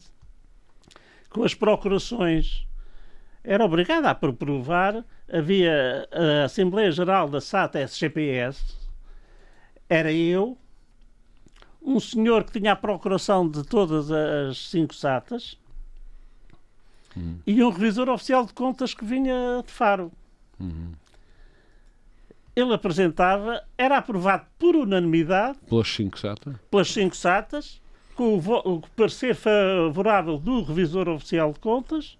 [1.29, 2.67] com as procurações
[3.43, 5.05] era obrigada a provar.
[5.33, 8.77] Havia a Assembleia Geral da SATA SGPS,
[9.89, 10.59] era eu,
[11.83, 15.59] um senhor que tinha a procuração de todas as cinco SATAs
[17.17, 17.39] uhum.
[17.47, 20.13] e um revisor oficial de contas que vinha de Faro.
[20.59, 20.93] Uhum.
[22.55, 27.81] Ele apresentava, era aprovado por unanimidade pelas cinco SATAs, pelas cinco SATAs
[28.15, 32.19] com o, o parecer favorável do revisor oficial de contas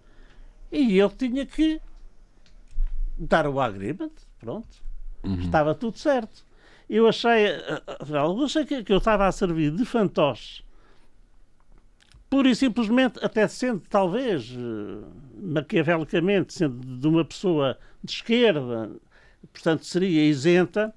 [0.71, 1.81] e ele tinha que
[3.19, 4.83] dar o agreement, pronto.
[5.23, 5.41] Uhum.
[5.41, 6.45] Estava tudo certo.
[6.89, 10.65] Eu achei, eh, eh, eu achei que, eu estava a servir de fantoche.
[12.29, 15.07] Pura e simplesmente, até sendo talvez eh,
[15.41, 18.91] maquiavelicamente, sendo de uma pessoa de esquerda,
[19.53, 20.95] portanto seria isenta,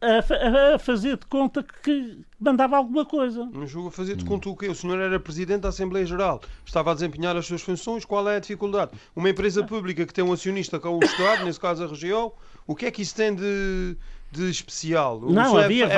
[0.00, 3.44] a, a, fazer de conta que mandava alguma coisa.
[3.46, 4.68] Não julgo a fazer de conta o quê?
[4.68, 8.36] O senhor era presidente da Assembleia Geral, estava a desempenhar as suas funções, qual é
[8.36, 8.92] a dificuldade?
[9.14, 12.32] Uma empresa pública que tem um acionista é o Estado, nesse caso a região,
[12.66, 13.96] o que é que isso tem de,
[14.36, 15.20] de especial?
[15.20, 15.96] Não, havia, é,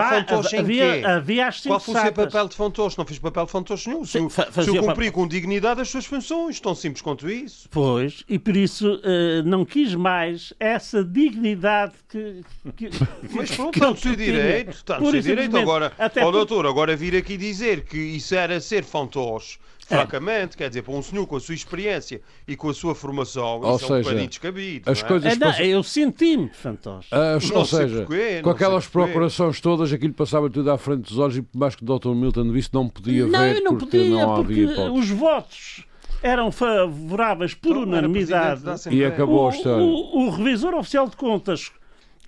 [0.58, 2.96] havia, havia as Qual foi o seu papel de fantoche?
[2.98, 4.04] Não fiz papel de fantoche nenhum.
[4.04, 7.68] Se, se eu cumprir com dignidade as suas funções, tão simples quanto isso.
[7.70, 12.42] Pois, e por isso uh, não quis mais essa dignidade que...
[12.76, 12.90] que
[13.34, 14.70] Mas pronto, está no seu direito.
[14.70, 15.56] Está no seu direito.
[15.56, 19.77] Agora, ó, doutor, agora vir aqui dizer que isso era ser fantoche é.
[19.88, 23.60] Francamente, quer dizer, para um senhor com a sua experiência e com a sua formação,
[23.62, 24.90] ou isso seja, é um bocadinho descabido.
[24.90, 25.08] As não é?
[25.08, 27.08] coisas é, não, eu senti-me fantoche.
[27.10, 31.38] As, ou seja, porquê, com aquelas procurações todas, aquilo passava tudo à frente dos olhos
[31.38, 32.10] e por mais que o Dr.
[32.10, 34.98] Milton visse, não podia não, ver não porque podia, não porque havia hipótese.
[34.98, 35.84] os votos
[36.22, 38.62] eram favoráveis por então, unanimidade.
[38.90, 39.84] E acabou o, a história.
[39.84, 41.72] O, o revisor oficial de contas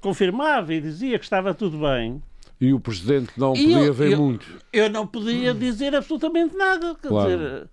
[0.01, 2.23] confirmava e dizia que estava tudo bem.
[2.61, 4.47] E o Presidente não podia eu, ver eu, muito.
[4.73, 6.95] Eu não podia dizer absolutamente nada.
[7.01, 7.31] Quer claro.
[7.31, 7.69] dizer,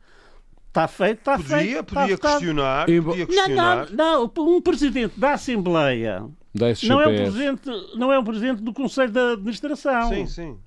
[0.67, 1.84] Está feito, está podia, feito.
[1.86, 3.89] Podia, está, questionar, podia questionar.
[3.91, 7.62] Não, não, um presidente da Assembleia da não é, um presidente,
[7.95, 10.10] não é um presidente do Conselho de Administração.
[10.10, 10.58] Sim, sim.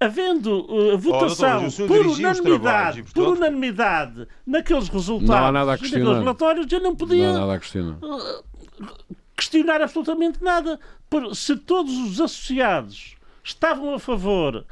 [0.00, 3.14] Havendo uh, votação oh, por unanimidade, portanto...
[3.14, 6.04] por unanimidade naqueles resultados, não há nada a questionar.
[6.04, 7.98] naqueles relatórios, eu não podia não há nada a questionar.
[8.02, 8.44] Uh,
[9.54, 10.80] questionar absolutamente nada.
[11.32, 14.64] Se todos os associados estavam a favor,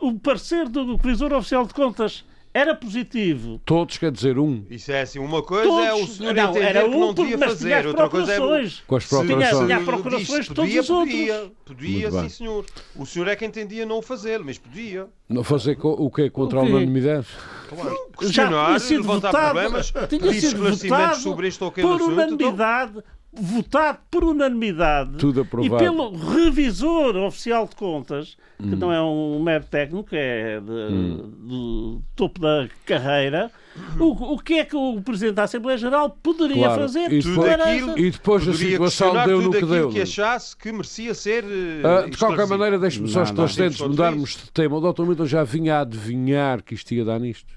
[0.00, 3.60] o parecer do Revisor Oficial de Contas era positivo.
[3.64, 4.64] Todos quer dizer um.
[4.70, 7.14] Isso é assim, uma coisa Todos, é o senhor não, entender era um, que não
[7.14, 8.38] devia fazer, outra coisa é...
[8.86, 9.66] Com as procurações.
[9.66, 11.14] Tinha, procurações de todos podia, os outros.
[11.14, 12.64] Podia, podia sim senhor.
[12.94, 15.08] O senhor é que entendia não fazê-lo, mas podia.
[15.28, 16.30] Não fazer o quê?
[16.30, 17.26] Contra a unanimidade?
[17.68, 17.96] Claro.
[18.18, 22.12] Questionar, levantar votado, problemas, pedir esclarecimentos sobre este ou aquele por assunto.
[22.12, 23.02] Então- unanimidade, então
[23.36, 25.76] votado por unanimidade Tudo aprovado.
[25.76, 28.76] e pelo revisor oficial de contas, que hum.
[28.76, 31.32] não é um mero técnico, é de, hum.
[31.38, 33.50] do topo da carreira,
[33.98, 36.82] o, o que é que o Presidente da Assembleia Geral poderia claro.
[36.82, 37.12] fazer?
[37.12, 39.88] E depois, aquilo, e depois a situação deu no que deu.
[39.90, 41.44] que achasse que merecia ser.
[41.44, 44.76] Uh, de qualquer maneira, deixe-me só esclarecentes mudarmos de tema.
[44.76, 45.02] O Dr.
[45.02, 47.52] Milton já vinha a adivinhar que isto ia dar nisto?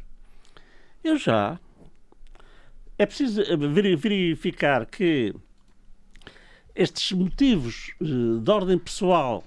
[1.04, 1.60] Eu já.
[2.98, 5.36] É preciso verificar que
[6.78, 9.44] estes motivos uh, de ordem pessoal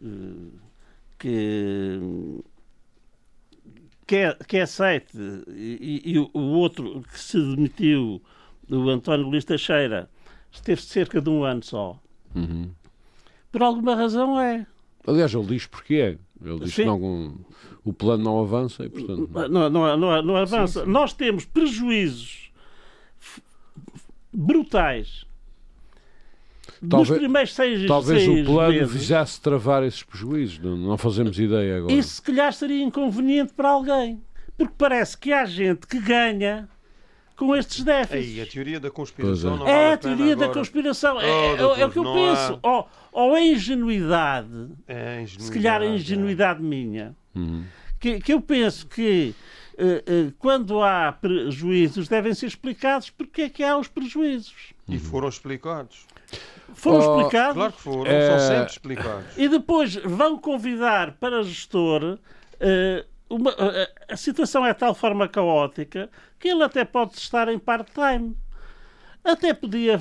[0.00, 0.52] uh,
[1.18, 2.00] que
[4.06, 5.16] que é, que é aceite
[5.48, 8.20] e, e, o outro que se demitiu,
[8.68, 10.10] o António Luís Teixeira,
[10.50, 11.98] esteve cerca de um ano só.
[12.34, 12.70] Uhum.
[13.50, 14.66] Por alguma razão é.
[15.06, 16.18] Aliás, ele diz porque é.
[16.44, 16.82] Ele diz Sim.
[16.82, 17.36] que não,
[17.84, 19.30] o plano não avança e, portanto.
[19.48, 20.84] Não, não, não, não avança.
[20.84, 22.50] Nós temos prejuízos
[23.18, 23.40] f-
[26.82, 27.00] brutais.
[27.00, 28.92] Nos Talvez- primeiros seis, Talvez seis o plano meses.
[28.92, 30.58] visasse travar esses prejuízos.
[30.58, 31.92] Não, não fazemos ideia agora.
[31.92, 34.20] Isso se calhar seria inconveniente para alguém.
[34.58, 36.68] Porque parece que há gente que ganha
[37.36, 38.42] com estes Aí, déficits.
[38.48, 39.58] a teoria da conspiração é.
[39.58, 40.58] não vale É a a pena teoria da agora.
[40.60, 41.20] conspiração.
[41.20, 42.60] É, Oh, é- é doutor, o que eu penso.
[42.62, 44.48] há- Ou, ou a ingenuidade,
[44.86, 45.94] É, ingenuidade, se calhar a é.
[45.94, 47.64] ingenuidade minha, Uhum.
[47.98, 49.34] que, que eu penso que
[49.78, 54.74] eh, eh, quando há prejuízos devem ser explicados porque é que há os prejuízos.
[54.86, 56.06] E foram explicados.
[56.74, 58.28] Foram Oh, explicados Claro que foram, É.
[58.28, 59.24] são sempre explicados.
[59.38, 62.18] e depois vão convidar para gestor.
[62.60, 67.48] eh, uma- a- a situação é de tal forma caótica que ele até pode estar
[67.48, 68.36] em part-time.
[69.24, 70.00] Até podia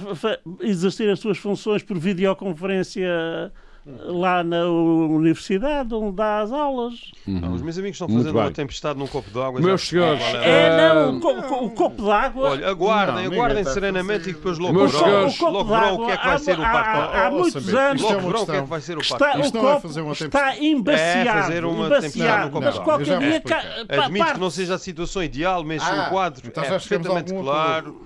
[0.61, 3.51] exercer as suas funções por videoconferência
[3.85, 6.93] lá na universidade onde dá as aulas.
[7.27, 9.59] Ah, os meus amigos estão fazendo uma tempestade num copo d'água.
[9.59, 10.67] Meus já- senhores, é-.
[10.67, 12.49] É, não, o, co- o copo d'água.
[12.51, 15.05] Olha, aguardem, Não, aguardem está serenamente e depois logo Meus verão.
[15.05, 16.69] senhores, o copo Logo verão o d'água que é que vai há- ser o há-
[16.71, 17.17] parque.
[17.17, 19.01] há, muitos anos isto é Logo uma verão o que é que vai ser o
[19.01, 19.41] está, parque.
[19.41, 20.65] Isto não é fazer uma está tempestade.
[20.67, 23.41] embaciado, É fazer uma embaciado, tempestade no copo mas qualquer dia
[23.89, 27.33] Admito parte- que não seja a situação ideal, mas Ah, o quadro então é perfeitamente
[27.33, 28.01] claro.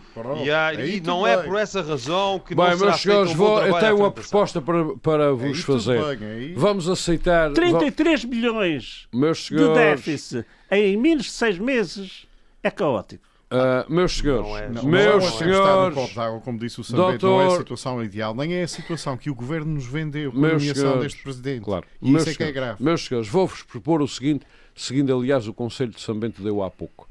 [0.88, 4.12] E, não é por essa razão que Bem, não será meus senhores, eu tenho uma
[4.12, 6.16] proposta para, para vos fazer.
[6.18, 7.52] bem, aí- Vamos aceitar.
[7.54, 12.26] 33 milhões Meus de senhores, déficit em menos de 6 meses
[12.64, 13.24] é caótico.
[13.52, 14.70] ah, meus senhores, Não é.
[14.70, 17.58] Não, meus não é senhores, copo d'água, como disse o Sambento, não é Doutor- a
[17.60, 21.04] situação ideal, nem é a situação que o governo nos vendeu com a nomeação senhores,
[21.04, 21.64] deste presidente.
[21.64, 22.84] claro, E isso é que é senhores, grave.
[22.84, 26.70] Meus senhores, vou-vos propor o seguinte, seguindo aliás o conselho de São Bento deu há
[26.72, 27.08] pouco.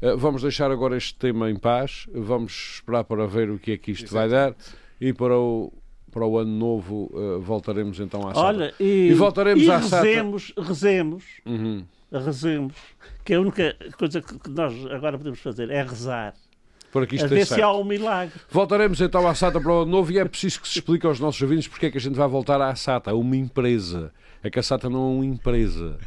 [0.00, 3.76] Ah, vamos deixar agora este tema em paz, vamos esperar para ver o que é
[3.78, 4.54] que isto vai dar
[5.00, 5.72] e para o,
[6.10, 8.32] para o ano novo ah, voltaremos então à.
[8.36, 10.02] Olha, e, E voltaremos e à SATA.
[10.04, 11.84] rezemos, rezemos, Uhum.
[12.12, 12.74] rezemos,
[13.24, 16.34] que a única coisa que nós agora podemos fazer é rezar.
[16.92, 17.62] Para que A ver se certo.
[17.64, 18.32] há um milagre.
[18.50, 21.20] Voltaremos então à SATA para o ano novo e é preciso que se explique aos
[21.20, 24.10] nossos ouvintes porque é que a gente vai voltar à SATA, uma empresa.
[24.42, 25.98] É que a SATA não é uma empresa.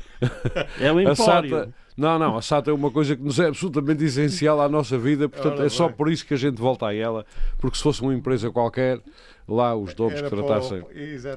[0.80, 1.16] É um A empório.
[1.50, 4.98] SATA, não, não, a SATA é uma coisa que nos é absolutamente essencial à nossa
[4.98, 5.98] vida, portanto Ora é só bem.
[5.98, 7.26] por isso que a gente volta a ela,
[7.60, 9.00] porque se fosse uma empresa qualquer,
[9.48, 10.84] lá os donos Era que tratassem,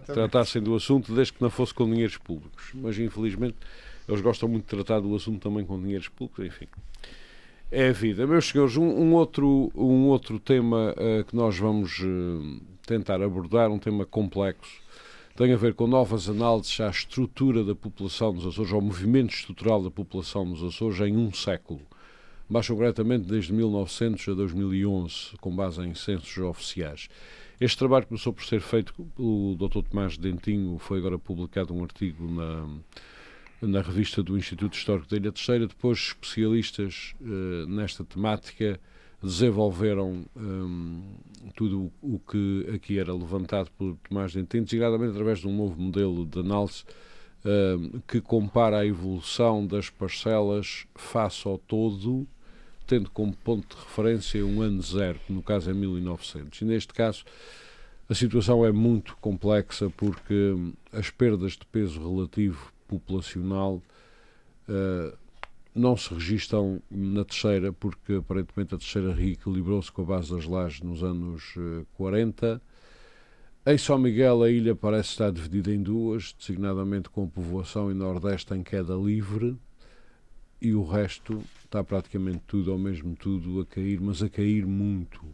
[0.06, 2.70] tratassem do assunto, desde que não fosse com dinheiros públicos.
[2.74, 3.56] Mas infelizmente
[4.08, 6.68] eles gostam muito de tratar do assunto também com dinheiros públicos, enfim.
[7.70, 8.26] É a vida.
[8.26, 13.70] Meus senhores, um, um outro, um outro tema eh, que nós vamos eh, tentar abordar,
[13.70, 14.80] um tema complexo,
[15.34, 19.82] tem a ver com novas análises à estrutura da população nos Açores, ao movimento estrutural
[19.82, 21.80] da população nos Açores em um século.
[22.48, 27.08] Mais concretamente desde 1900 a 2011, com base em censos oficiais.
[27.60, 29.88] Este trabalho começou por ser feito pelo Dr.
[29.88, 32.68] Tomás Dentinho, foi agora publicado um artigo na,
[33.66, 35.66] na revista do Instituto Histórico da Ilha Terceira.
[35.66, 38.78] Depois, especialistas eh, nesta temática
[39.22, 41.02] desenvolveram hum,
[41.56, 46.26] tudo o que aqui era levantado por Tomás Dentinho, designadamente através de um novo modelo
[46.26, 46.84] de análise
[47.44, 52.26] hum, que compara a evolução das parcelas face ao todo,
[52.86, 56.60] tendo como ponto de referência um ano zero, que no caso é 1900.
[56.60, 57.24] E neste caso
[58.08, 63.82] a situação é muito complexa porque hum, as perdas de peso relativo populacional
[64.68, 65.14] eh,
[65.74, 70.80] não se registram na terceira, porque aparentemente a terceira reequilibrou-se com a base das lajes
[70.80, 72.62] nos anos eh, 40.
[73.66, 77.94] Em São Miguel, a ilha parece estar dividida em duas, designadamente com a povoação e
[77.94, 79.56] Nordeste em queda livre,
[80.60, 85.24] e o resto está praticamente tudo ao mesmo tudo a cair, mas a cair muito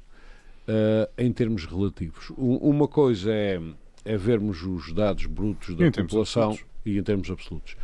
[0.66, 2.32] eh, em termos relativos.
[2.36, 3.60] Uma coisa é,
[4.04, 6.56] é vermos os dados brutos da população.
[6.84, 7.76] E em termos absolutos.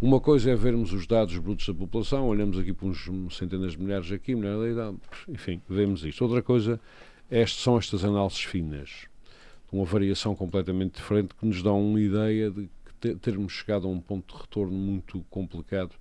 [0.00, 3.78] Uma coisa é vermos os dados brutos da população, olhamos aqui para uns centenas de
[3.82, 4.92] milhares aqui, milhares ali, dá-
[5.28, 6.22] enfim, vemos isto.
[6.22, 6.80] Outra coisa
[7.30, 9.06] é são estas análises finas,
[9.72, 13.90] uma variação completamente diferente, que nos dão uma ideia de que te- termos chegado a
[13.90, 15.92] um ponto de retorno muito complicado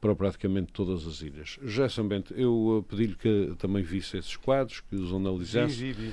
[0.00, 1.58] para praticamente todas as ilhas.
[1.64, 5.74] Já Bento, eu eh, pedi-lhe que também visse esses quadros, que os analisasse.
[5.74, 6.12] Vi, vi, vi.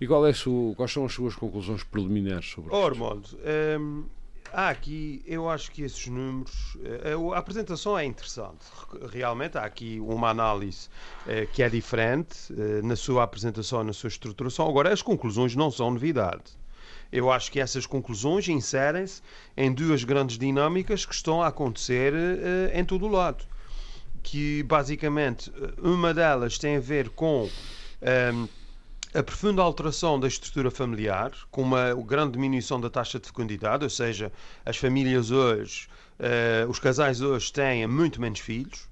[0.00, 2.98] E qual é sua- quais são as suas conclusões preliminares sobre Oh, isto?
[3.78, 4.04] Hum,
[4.56, 8.64] há aqui, eu acho que esses números, eh, a apresentação é interessante.
[8.92, 10.88] Re- Realmente há aqui uma análise
[11.26, 14.68] eh, que é diferente eh, na sua apresentação, na sua estruturação.
[14.68, 16.44] Agora, as conclusões não são novidade.
[17.12, 19.22] Eu acho que essas conclusões inserem-se
[19.56, 23.44] em duas grandes dinâmicas que estão a acontecer eh, em todo o lado.
[24.22, 27.48] que basicamente uma delas tem a ver com
[28.34, 28.48] um,
[29.16, 33.88] a profunda alteração da estrutura familiar, com uma grande diminuição da taxa de fecundidade, ou
[33.88, 34.30] seja,
[34.62, 35.88] as famílias hoje,
[36.20, 38.86] uh, os casais hoje têm muito menos filhos.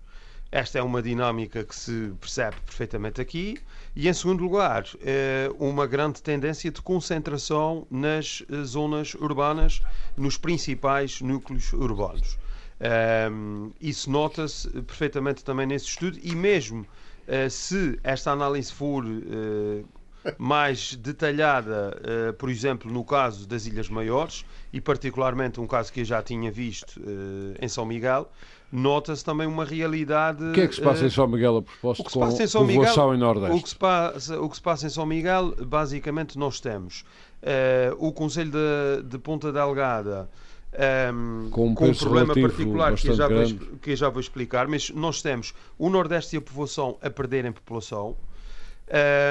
[0.50, 3.58] Esta é uma dinâmica que se percebe perfeitamente aqui.
[3.94, 9.82] E, em segundo lugar, uh, uma grande tendência de concentração nas uh, zonas urbanas,
[10.16, 12.38] nos principais núcleos urbanos.
[13.80, 16.84] Isso nota-se perfeitamente também nesse estudo, e mesmo
[17.48, 19.04] se esta análise for
[20.38, 26.00] mais detalhada, uh, por exemplo, no caso das Ilhas Maiores, e particularmente um caso que
[26.00, 28.30] eu já tinha visto uh, em São Miguel,
[28.72, 30.42] nota-se também uma realidade.
[30.44, 32.64] O que é que se passa uh, em São Miguel a propósito com em São
[32.64, 33.56] Miguel, e Nordeste?
[33.56, 37.04] O que, se passa, o que se passa em São Miguel, basicamente, nós temos
[37.98, 40.30] o Conselho de, de Ponta Delgada.
[41.12, 43.44] Um, com um, com um problema particular que eu, já vou,
[43.80, 47.52] que eu já vou explicar, mas nós temos o Nordeste e a povoação a perderem
[47.52, 48.16] população,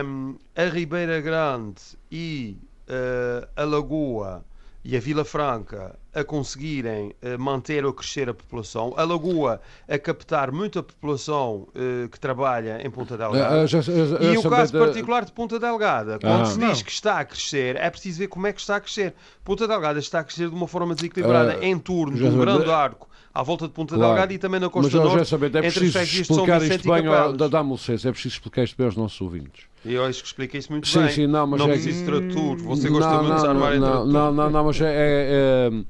[0.06, 4.44] um, a Ribeira Grande e uh, a Lagoa
[4.84, 9.98] e a Vila Franca a conseguirem uh, manter ou crescer a população, a Lagoa a
[9.98, 15.26] captar muita população uh, que trabalha em Ponta Delgada, já, já, e o caso particular
[15.26, 16.86] de Ponta Delgada, quando ah, se diz não.
[16.86, 19.14] que está a crescer, é preciso ver como é que está a crescer.
[19.44, 23.10] Ponta Delgada está a crescer de uma forma desequilibrada em torno de um grande arco
[23.34, 24.14] à volta de Ponta claro.
[24.14, 28.10] Delgada e também na Costa Mas, Norte, saber, é preciso explicar isto bem, dá-me licença,
[28.10, 29.66] é preciso explicar isto bem aos nossos ouvintes.
[29.84, 31.10] E eu acho que expliquei isso muito sim, bem.
[31.10, 31.74] Sim, não, mas não é...
[31.74, 32.58] preciso tradutor.
[32.58, 35.84] Você gosta não, muito de armar não, não, não, não, mas é, é, é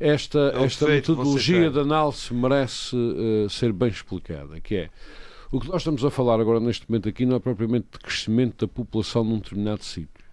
[0.00, 4.90] esta, é esta metodologia de análise merece uh, ser bem explicada, que é
[5.50, 8.66] o que nós estamos a falar agora neste momento aqui não é propriamente de crescimento
[8.66, 10.24] da população num determinado sítio,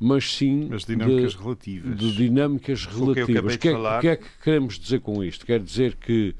[0.00, 1.98] mas sim mas dinâmicas de, relativas.
[1.98, 3.54] De dinâmicas relativas.
[3.54, 5.44] O que, é, que, é, que queremos dizer com isto?
[5.44, 6.34] Quer dizer que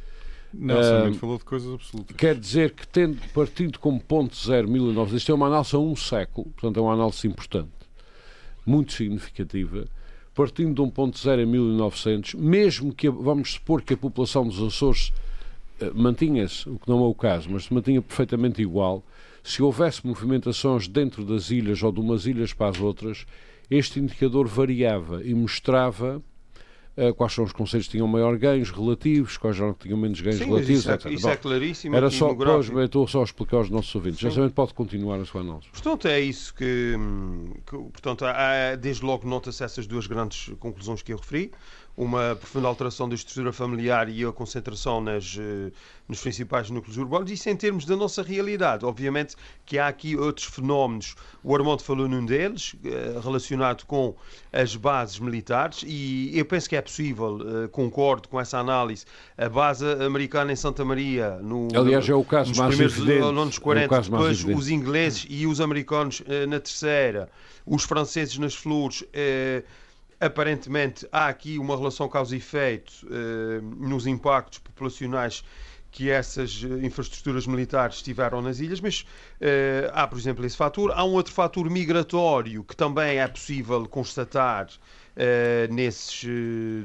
[0.52, 2.16] Nelson uh, falou de coisas absolutas.
[2.16, 5.94] Quer dizer que, tendo, partindo como ponto zero 1900, isto é uma análise a um
[5.94, 7.70] século, portanto é uma análise importante,
[8.64, 9.84] muito significativa,
[10.38, 14.62] partindo de um ponto zero em 1900, mesmo que, vamos supor que a população dos
[14.62, 15.12] Açores
[15.82, 19.02] uh, mantinha-se, o que não é o caso, mas se mantinha perfeitamente igual,
[19.42, 23.26] se houvesse movimentações dentro das ilhas ou de umas ilhas para as outras,
[23.68, 26.22] este indicador variava e mostrava
[26.98, 30.20] uh, quais são os conselhos que tinham maior ganhos relativos, quais eram que tinham menos
[30.20, 31.94] ganhos Sim, relativos, isso, é, isso é claríssimo.
[31.94, 34.18] Era só, pois, estou só a explicar aos nossos ouvintes.
[34.18, 35.68] Justamente pode continuar a sua análise.
[35.70, 36.94] Portanto, é isso que,
[37.66, 41.52] que portanto, há, desde logo nota-se essas duas grandes conclusões que eu referi
[41.98, 45.72] uma profunda alteração da estrutura familiar e a concentração nas, eh,
[46.06, 48.86] nos principais núcleos urbanos, isso em termos da nossa realidade.
[48.86, 49.34] Obviamente
[49.66, 54.14] que há aqui outros fenómenos, o Armando falou num deles, eh, relacionado com
[54.52, 59.04] as bases militares, e eu penso que é possível, eh, concordo com essa análise,
[59.36, 63.58] a base americana em Santa Maria, no, aliás, é o caso nos mais primeiros anos
[63.58, 67.28] 40, é depois os ingleses e os americanos na terceira,
[67.66, 69.02] os franceses nas flores
[70.20, 75.44] aparentemente há aqui uma relação causa e efeito uh, nos impactos populacionais
[75.90, 79.06] que essas eh, infraestruturas militares tiveram nas ilhas, mas
[79.40, 80.92] uh, há, por exemplo, esse fator.
[80.92, 84.68] Há um outro fator migratório que também é possível constatar
[85.70, 86.22] nesses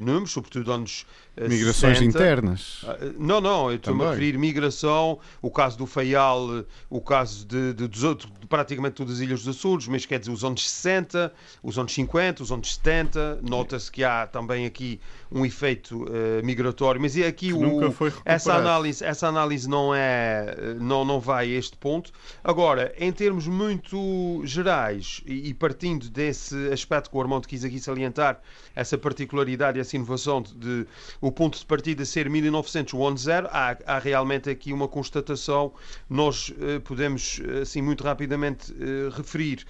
[0.01, 2.05] números, sobretudo anos Migrações 60.
[2.05, 2.85] internas.
[2.87, 7.73] Ah, não, não, eu estou-me a referir migração, o caso do Faial, o caso de,
[7.73, 11.33] de, de, de praticamente todas as Ilhas dos Açores, mas quer dizer, os anos 60,
[11.63, 14.99] os anos 50, os anos 70, nota-se que há também aqui
[15.31, 17.81] um efeito uh, migratório, mas e aqui o,
[18.23, 22.11] essa análise, essa análise não é, não, não vai a este ponto.
[22.43, 27.79] Agora, em termos muito gerais e, e partindo desse aspecto que o Armando quis aqui
[27.79, 28.39] salientar,
[28.75, 30.85] essa particularidade essa inovação de
[31.23, 35.71] o ponto de partida ser 1900, o 0 há, há realmente aqui uma constatação.
[36.09, 39.65] Nós uh, podemos, assim, muito rapidamente uh, referir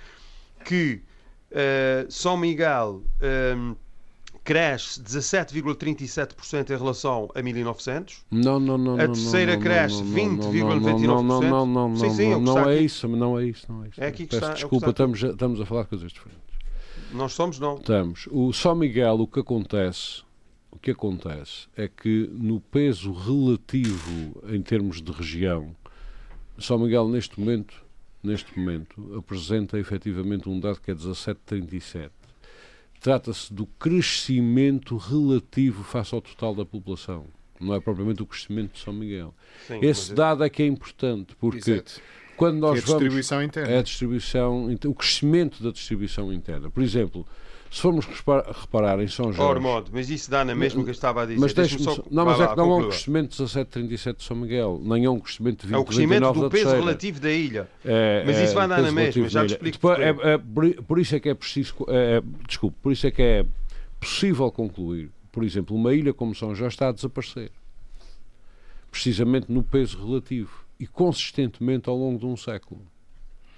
[0.65, 1.03] que
[1.51, 3.03] uh, São Miguel
[3.55, 3.75] um,
[4.43, 8.25] cresce 17,37% em relação a 1900.
[8.31, 8.95] Não, não, não.
[8.95, 11.05] A terceira cresce 20,29%.
[11.05, 13.89] Não, não, não, não, sim, sim, não, não é isso, não é isso, não é
[13.89, 14.01] isso.
[14.01, 16.41] É aqui que Peço está, desculpa, é estamos, estamos a falar de coisas diferentes.
[17.11, 17.75] Nós somos, não.
[17.75, 18.27] Estamos.
[18.31, 20.23] O São Miguel, o que acontece
[20.73, 25.75] o que acontece é que no peso relativo em termos de região,
[26.57, 27.75] São Miguel neste momento,
[28.23, 32.09] neste momento apresenta efetivamente um dado que é 17,37.
[32.99, 37.25] Trata-se do crescimento relativo face ao total da população.
[37.59, 39.33] Não é propriamente o crescimento de São Miguel.
[39.67, 42.01] Sim, Esse é- dado é que é importante, porque Exato.
[42.35, 43.71] quando nós é a distribuição vamos, interna.
[43.71, 46.71] É a distribuição, o crescimento da distribuição interna.
[46.71, 47.27] Por exemplo,
[47.73, 49.41] Se formos reparar em São Jorge.
[49.41, 51.39] Ormodo, mas isso dá na mesma que eu estava a dizer.
[51.39, 54.37] Mas deixa só- não, mas é que não há um crescimento de 17,37 de São
[54.37, 57.67] Miguel, nem há um crescimento de É o 20,99 crescimento do peso relativo da ilha.
[57.83, 60.37] É, Mas é, isso vai dar na mesma, já te explico é- é
[60.87, 63.45] por, isso é que é preciso, é, é, desculpe, por isso é que é
[63.99, 67.49] possível concluir, por exemplo, uma ilha como São Jorge está a desaparecer,
[68.91, 72.81] precisamente no peso relativo e consistentemente ao longo de um século.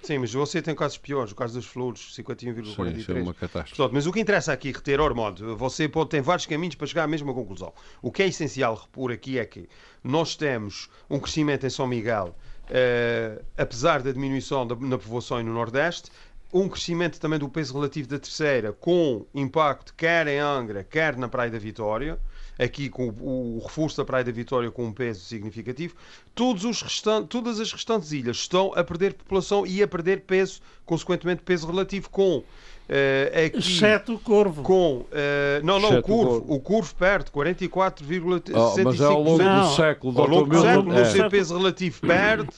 [0.06, 1.32] Sim, mas você tem casos piores.
[1.32, 2.96] O caso dos flores, Sim, 51,43.
[2.96, 3.76] isso é uma catástrofe.
[3.76, 7.02] Portanto, mas o que interessa aqui reter, Ormondo, você pode ter vários caminhos para chegar
[7.02, 7.72] à mesma conclusão.
[8.00, 9.68] O que é essencial repor aqui é que
[10.04, 12.36] nós temos um crescimento em São Miguel,
[12.70, 16.10] eh, apesar da diminuição da, na povoação e no Nordeste,
[16.52, 21.28] um crescimento também do peso relativo da terceira, com impacto quer em Angra, quer na
[21.28, 22.16] Praia da Vitória,
[22.58, 25.94] aqui com o, o reforço da Praia da Vitória com um peso significativo.
[26.34, 30.60] Todos os restan- todas as restantes ilhas estão a perder população e a perder peso,
[30.84, 32.42] consequentemente peso relativo, com
[32.88, 34.62] eh, aqui Exceto o Corvo.
[34.62, 36.54] com eh, não, não, o Exceto o curvo, Corvo.
[36.54, 38.52] o curvo perde 44,65%.
[38.54, 41.02] Oh, mas é ao longo do século, Ao longo do século, é.
[41.02, 42.48] o seu peso relativo perde.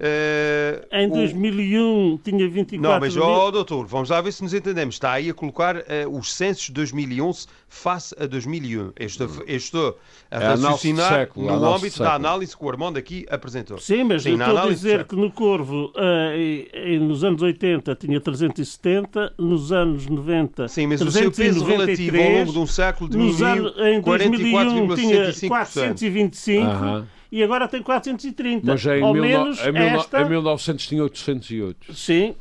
[0.00, 3.24] Eh, Em o- 2001 tinha 24 Não, mas, mil.
[3.24, 4.94] ó, doutor, vamos lá ver se nos entendemos.
[4.94, 8.92] Está aí a colocar eh, os censos de 2011 face a 2001.
[8.98, 9.98] Eu estou, eu estou
[10.30, 12.14] a É raciocinar século, a no âmbito da século.
[12.14, 13.78] análise que o Armando aqui apresentou.
[13.78, 17.42] Sim, mas Sim, eu estou a dizer que no Corvo, ah, e- e nos anos
[17.42, 22.58] 80, tinha 370, nos anos 90, Sim, mas o seu peso relativo ao longo de
[22.58, 25.48] um século diminuiu anos, em 2001 tinha 44,65%.
[25.48, 27.06] 425 Aham.
[27.30, 28.66] E agora tem 430.
[28.66, 30.22] Mas é em, Ao mil no- menos em, esta...
[30.22, 31.94] em 1900 tinha 808.
[31.94, 32.34] Sim,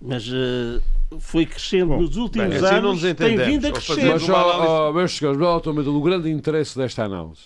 [0.00, 0.80] mas eh,
[1.18, 4.04] foi crescendo Bom, nos últimos bem, assim anos, nos tem vindo a crescer.
[4.12, 7.40] Mas, ó, ó, meus senhores, o grande interesse desta análise,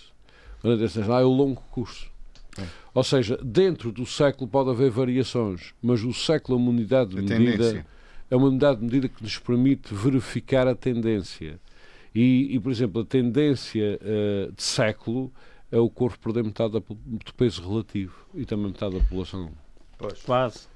[0.62, 2.10] desta é o longo curso.
[2.94, 7.18] Ou seja, dentro do século pode haver variações, mas o século é uma unidade de
[7.18, 7.86] A medida, tendência.
[8.30, 11.58] é uma unidade de medida que nos permite verificar a tendência.
[12.14, 15.32] E, e, por exemplo, a tendência eh, de século
[15.72, 19.50] é o corpo perder metade da do peso relativo e também metade da população.
[19.98, 20.20] Pois.
[20.22, 20.68] Quase.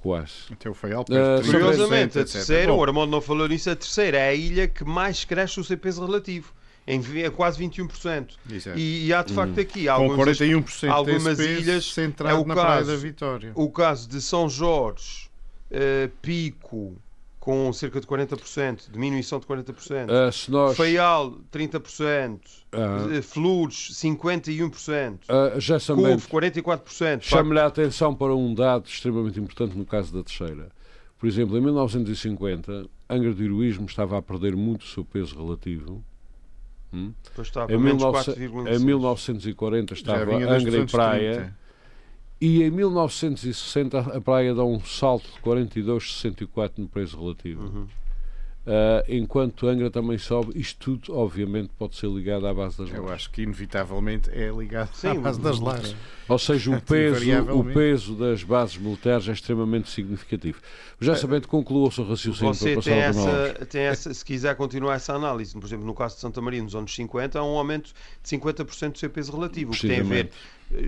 [0.00, 0.32] Quase.
[0.52, 3.76] Até o Feial perde 30%, Curiosamente, a terceira, Bom, o Armando não falou nisso, a
[3.76, 6.52] terceira é a ilha que mais cresce o seu peso relativo,
[6.86, 8.34] em é quase 21%.
[8.50, 8.78] Exato.
[8.78, 12.46] E, e há de facto aqui com alguns 41% algumas peso ilhas, centrado é o
[12.46, 13.52] na Praia caso- da Vitória.
[13.54, 15.28] o caso de São Jorge,
[15.70, 16.96] eh, Pico,
[17.48, 20.10] com cerca de 40%, diminuição de 40%.
[20.10, 22.40] Eh, se nós, Faial, 30%.
[22.70, 23.06] Ah.
[23.10, 25.20] eh, Flores, 51%.
[25.26, 27.22] eh, já Curvo, 44%.
[27.22, 30.68] Chamo-lhe a atenção para um dado extremamente importante no caso da terceira.
[31.18, 36.04] Por exemplo, em 1950, Angra do Heroísmo estava a perder muito o seu peso relativo.
[36.92, 37.14] Hum?
[37.24, 38.76] Depois estava Em, menos 19 4,6.
[38.78, 41.67] em 1940 Já estava Angra e Praia 30.
[42.40, 47.62] E em 1960 a Praia dá um salto de 42,64 no peso relativo.
[47.62, 47.86] Uhum.
[48.70, 53.04] Ah, enquanto Angra também sobe, isto tudo obviamente pode ser ligado à base das Eu
[53.04, 53.12] lares.
[53.14, 55.96] acho que inevitavelmente é ligado Sim, à base das lares.
[56.28, 60.60] Ou seja, o peso, o peso das bases militares é extremamente significativo.
[61.00, 64.96] Já sabendo, conclua o seu raciocínio Você para tem essa, tem essa, se quiser continuar
[64.96, 67.94] essa análise, por exemplo, no caso de Santa Maria, nos anos 50, há um aumento
[68.22, 70.30] de 50% do seu peso relativo, o que tem a ver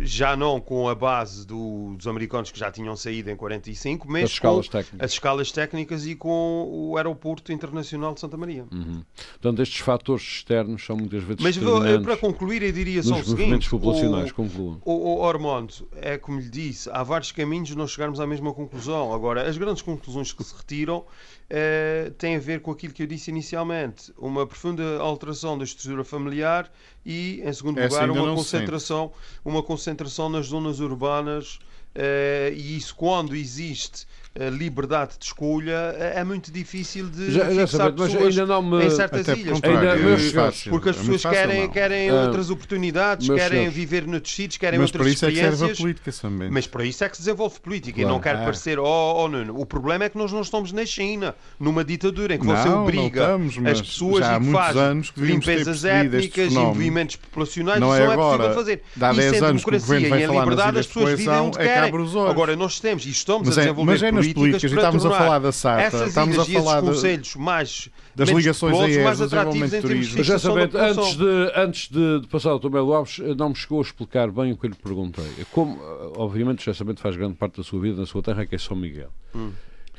[0.03, 4.25] já não com a base do- dos americanos que já tinham saído em 45, mas
[4.25, 5.01] As escalas com técnicas.
[5.07, 8.67] as escalas técnicas e com o aeroporto internacional de Santa Maria.
[8.71, 9.03] Uhum.
[9.33, 13.19] Portanto, estes fatores externos são muitas vezes Mas eh, para concluir, eu diria só o
[13.19, 14.31] nos movimentos seguinte: populacionais.
[14.31, 14.83] o- Concluam.
[14.85, 18.53] O, o Ormondo, é como lhe disse, há vários caminhos de nós chegarmos à mesma
[18.53, 19.13] conclusão.
[19.15, 21.05] Agora, as grandes conclusões que se retiram
[21.49, 26.05] eh, têm a ver com aquilo que eu disse inicialmente: uma profunda alteração da estrutura
[26.05, 26.71] familiar
[27.05, 29.13] e, em segundo Essa lugar, uma concentração,
[29.45, 31.59] uma concentração nas zonas urbanas.
[31.95, 34.07] eh, e isso, quando existe
[34.51, 38.63] liberdade de escolha, é é muito difícil de Já, já fixar mas pessoas ainda não
[38.63, 38.85] me.
[38.85, 39.61] em certas Até ilhas.
[39.63, 41.69] Ainda- meus é fácil, Porque as é pessoas fácil, querem, não.
[41.71, 43.75] querem Ah, outras oportunidades, meus querem senhores.
[43.75, 45.79] viver noutros sítios, querem Mas outras para isso é que serve a experiências.
[45.81, 46.51] política também.
[46.51, 47.99] Mas para isso é que se desenvolve política.
[47.99, 48.15] E Claro.
[48.15, 48.43] não quero Ah.
[48.45, 48.85] parecer, oh,
[49.25, 52.47] oh Nuno, o problema é que nós não estamos na China, numa ditadura em que
[52.47, 55.21] você Não, não obriga estamos, mas as pessoas já há e que faz anos que
[55.21, 58.83] limpezas étnicas e movimentos populacionais, Não isso é não é agora, possível fazer.
[58.95, 61.93] dá Isso 10 em anos democracia e em liberdade as pessoas vivem onde que querem.
[62.29, 65.39] Agora, nós temos e estamos Mas a é- desenvolver políticas políticas, e estamos a falar
[65.39, 69.25] da SATA, essas ilhas a falar de- conselhos mais das menos ligações aéreas, mais do
[69.25, 73.35] atrativos em termos de sabendo, antes de, antes de, de passar ao Tomé Alves, eh,
[73.35, 75.25] não me chegou a explicar bem o que eu lhe perguntei.
[75.53, 78.55] Como, eh, obviamente, já sabendo, faz grande parte da sua vida na sua terra, que
[78.55, 79.11] é São Miguel.
[79.35, 79.53] Hum.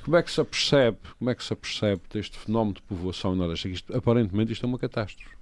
[0.03, 3.67] Como é que se apercebe, como é que se apercebe deste fenómeno de povoação Nordeste?
[3.67, 5.35] É Isto, aparentemente isto é uma catástrofe.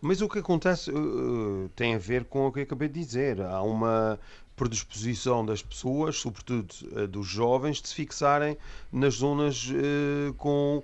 [0.00, 3.40] Mas o que acontece uh, tem a ver com o que acabei de dizer.
[3.42, 4.18] Há uma
[4.60, 8.56] predisposição das pessoas, sobretudo uh, dos jovens, de se fixarem
[8.92, 10.82] nas zonas uh, com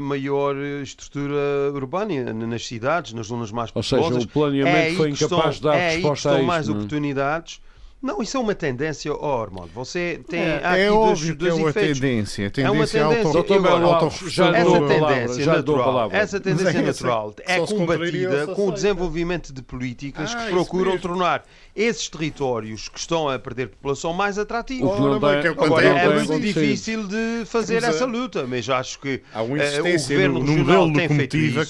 [0.00, 1.36] maior estrutura
[1.74, 4.14] urbana, nas cidades, nas zonas mais populosas.
[4.14, 6.46] Ou seja, o planeamento é foi incapaz estão, de dar é resposta a isso.
[6.46, 6.74] mais não?
[6.74, 6.78] É?
[6.78, 7.60] oportunidades
[8.02, 9.70] não, isso é uma tendência, oh, Armando.
[9.74, 10.40] Você tem.
[10.40, 12.00] É, é óbvio que é uma efeitos.
[12.00, 12.52] tendência.
[12.56, 13.02] É uma tendência.
[13.38, 18.68] Auto, auto, já essa dou tendência já natural, essa tendência é natural é combatida com
[18.68, 21.44] o desenvolvimento de políticas Ah, que procuram tornar
[21.76, 24.90] esses territórios que estão a perder população mais atrativos.
[24.90, 27.86] Ora bem, é Agora, é muito difícil de fazer é.
[27.86, 31.60] essa luta, mas acho que eh, o governo no- no regional modelo tem feito isso.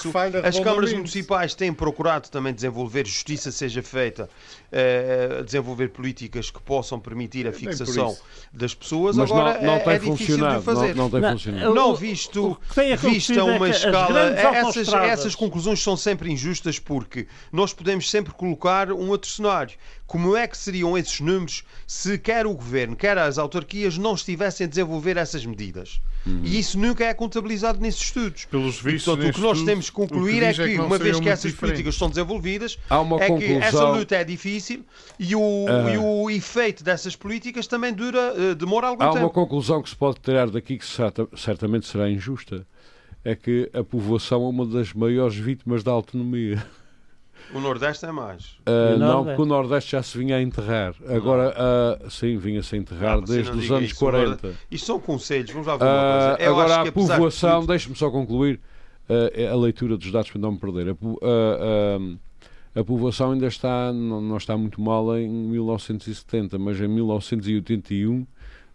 [0.42, 4.30] As câmaras municipais têm procurado também desenvolver justiça seja feita,
[4.70, 8.16] eh, desenvolver políticas que possam permitir a por fixação
[8.52, 9.16] das pessoas.
[9.16, 10.58] Mas Agora não, não é, tem é difícil de funcionado.
[10.58, 10.94] o fazer.
[10.94, 11.74] Não, não tem Não, funcionado.
[11.74, 14.20] Não visto, o que tem vista acontecido é uma as escala.
[14.30, 19.76] Essas, essas conclusões são sempre injustas porque nós podemos sempre colocar um outro cenário.
[20.12, 24.66] Como é que seriam esses números se quer o governo, quer as autarquias não estivessem
[24.66, 26.02] a desenvolver essas medidas?
[26.26, 26.42] Uhum.
[26.44, 28.44] E isso nunca é contabilizado nesses estudos.
[28.44, 30.68] Pelos E, vistos, portanto, o que nós temos que o que concluir é é que,
[30.68, 31.58] que não uma vez que essas diferentes.
[31.60, 34.84] políticas são desenvolvidas, Há uma é que essa conclusão- luta é difícil
[35.18, 35.94] e o, Ah.
[35.94, 39.30] e o efeito dessas políticas também dura, eh, demora algum Há uma tempo.
[39.30, 42.66] conclusão que se pode tirar daqui que certa- certamente será injusta.
[43.24, 46.62] É que a povoação é uma das maiores vítimas da autonomia.
[47.54, 48.56] O Nordeste é mais.
[48.66, 50.94] Ah, o não, porque o Nordeste já se vinha a enterrar.
[51.06, 53.94] Agora, ah, sim, vinha-se a enterrar Não, você desde não os anos isso.
[53.96, 54.54] O 40.
[54.70, 56.42] Isto são conselhos, vamos lá ver uma Ah, coisa.
[56.50, 58.58] Eu agora, a povoação, tudo- deixe-me só concluir
[59.08, 60.88] ah, é a leitura dos dados para não me perder.
[60.90, 61.98] A, ah,
[62.74, 68.26] ah, a povoação ainda está, não, não está muito mal em 1970, mas em 1981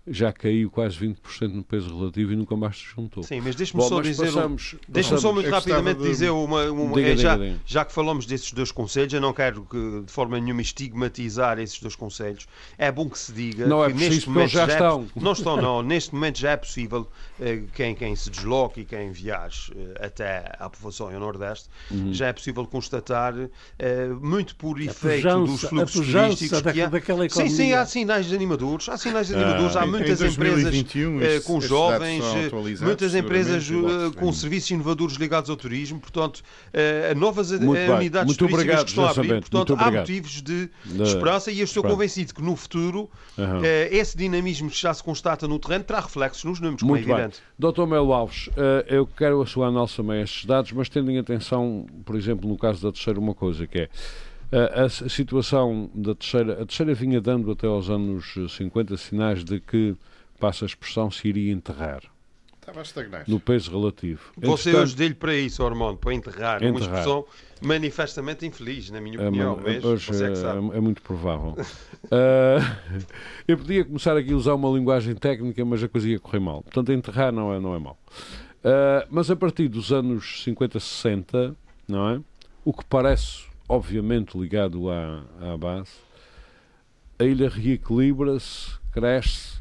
[0.07, 3.23] já caiu quase 20% no peso relativo e nunca mais se juntou.
[3.23, 4.23] Sim, mas deixe-me só mas dizer.
[4.29, 6.63] um- passamos, Deixa-me só muito rapidamente de- dizer uma.
[6.71, 7.55] uma- Diga, é, diga, já, diga.
[7.65, 11.79] já que falamos desses dois conselhos, eu não quero que, de forma nenhuma estigmatizar esses
[11.79, 12.47] dois conselhos.
[12.77, 15.05] É bom que se diga Não é que preciso, neste momento já é estão.
[15.07, 15.81] poss- não estão, não.
[15.83, 17.07] Neste momento já é possível
[17.39, 21.69] eh, quem, quem se desloque e quem viaje eh, até à povoação e ao Nordeste,
[21.91, 22.13] Uhum.
[22.13, 23.33] já é possível constatar,
[23.77, 26.87] eh, muito por efeito pujança- dos fluxos turísticos da- que há.
[26.89, 27.81] daquela Sim, sim, economia.
[27.81, 28.89] há sinais animadores.
[28.89, 29.75] Há sinais animadores.
[29.75, 34.31] Ah, há em- muitas em empresas 2021 eh, com jovens, eh, muitas empresas eh, com
[34.31, 36.41] se serviços inovadores ligados ao turismo, portanto,
[37.15, 37.67] novas bem.
[37.67, 40.69] unidades turísticas obrigado, que estão a abrir, portanto, há motivos de,
[41.03, 45.47] esperança e eu estou convencido que no futuro eh, esse dinamismo que já se constata
[45.47, 47.15] no terreno terá reflexos nos números, como Muito é bem.
[47.15, 47.39] evidente.
[47.57, 48.49] Doutor Melo Alves,
[48.87, 52.49] eu quero a sua análise também a estes dados, mas tendo em atenção, por exemplo,
[52.49, 53.89] no caso da terceira, uma coisa que é
[54.51, 59.43] a, a situação da terceira, a terceira vinha dando até aos anos eh, 50 sinais
[59.43, 59.95] de que,
[60.39, 62.01] passa a expressão, se iria enterrar
[62.59, 63.23] Estava a estagnar.
[63.27, 64.21] no peso relativo.
[64.37, 66.81] Você Entretanto, hoje dele para isso, Ormond, para enterrar, uma Enterrar.
[66.99, 67.25] expressão
[67.61, 70.75] manifestamente infeliz, na minha É, opinião, mas- mas é que é, sabe.
[70.75, 71.55] é muito provável.
[72.09, 72.77] Ah,
[73.47, 76.61] eu podia começar aqui a usar uma linguagem técnica, mas a coisa ia correr mal.
[76.61, 77.97] Portanto, enterrar não é, não é mal.
[78.63, 81.53] Ah, mas a partir dos anos 50, 60,
[81.87, 82.21] não é?
[82.63, 85.91] O que parece, obviamente, ligado à, à base,
[87.19, 89.56] a ilha reequilibra-se, cresce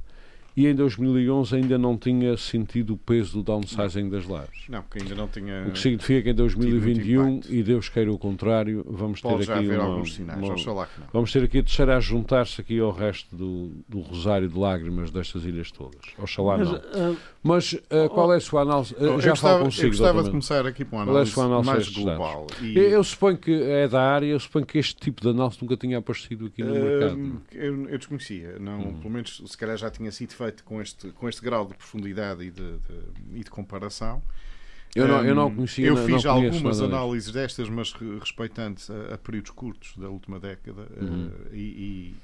[0.57, 4.65] e em 2011 ainda não tinha sentido o peso do downsizing das lajes.
[4.69, 5.67] Não, porque ainda não tinha.
[5.69, 7.55] O que significa que em muito 2021, impacto.
[7.55, 10.39] e Deus queira o contrário, vamos Pode ter já aqui haver uma, alguns sinais.
[10.43, 11.07] uma- Oxalá que não.
[11.13, 15.11] Vamos ter aqui a terceira a juntar-se aqui ao resto do, do rosário de lágrimas
[15.11, 16.01] destas ilhas todas.
[16.19, 16.77] Oxalá Mas, não.
[16.77, 18.95] ah, Mas ah, qual é a sua análise?
[18.99, 21.31] Eu já gostava, falo consigo, eu gostava de começar aqui com uma é a análise,
[21.33, 22.47] sua análise mais global.
[22.63, 25.59] E, Eu, eu suponho que é da área, eu suponho que este tipo de análise
[25.61, 27.43] nunca tinha aparecido aqui no mercado.
[27.53, 28.95] Eu, eu desconhecia, não, Hum.
[29.01, 32.43] pelo menos se calhar já tinha sido feito com este, com este grau de profundidade
[32.45, 34.23] e de, de- e de comparação.
[34.95, 39.15] Eu não, eu não conhecia, Eu fiz não algumas análises destas, mas re- respeitantes a,
[39.15, 41.31] a períodos curtos da última década Uhum.
[41.53, 42.15] eh, e,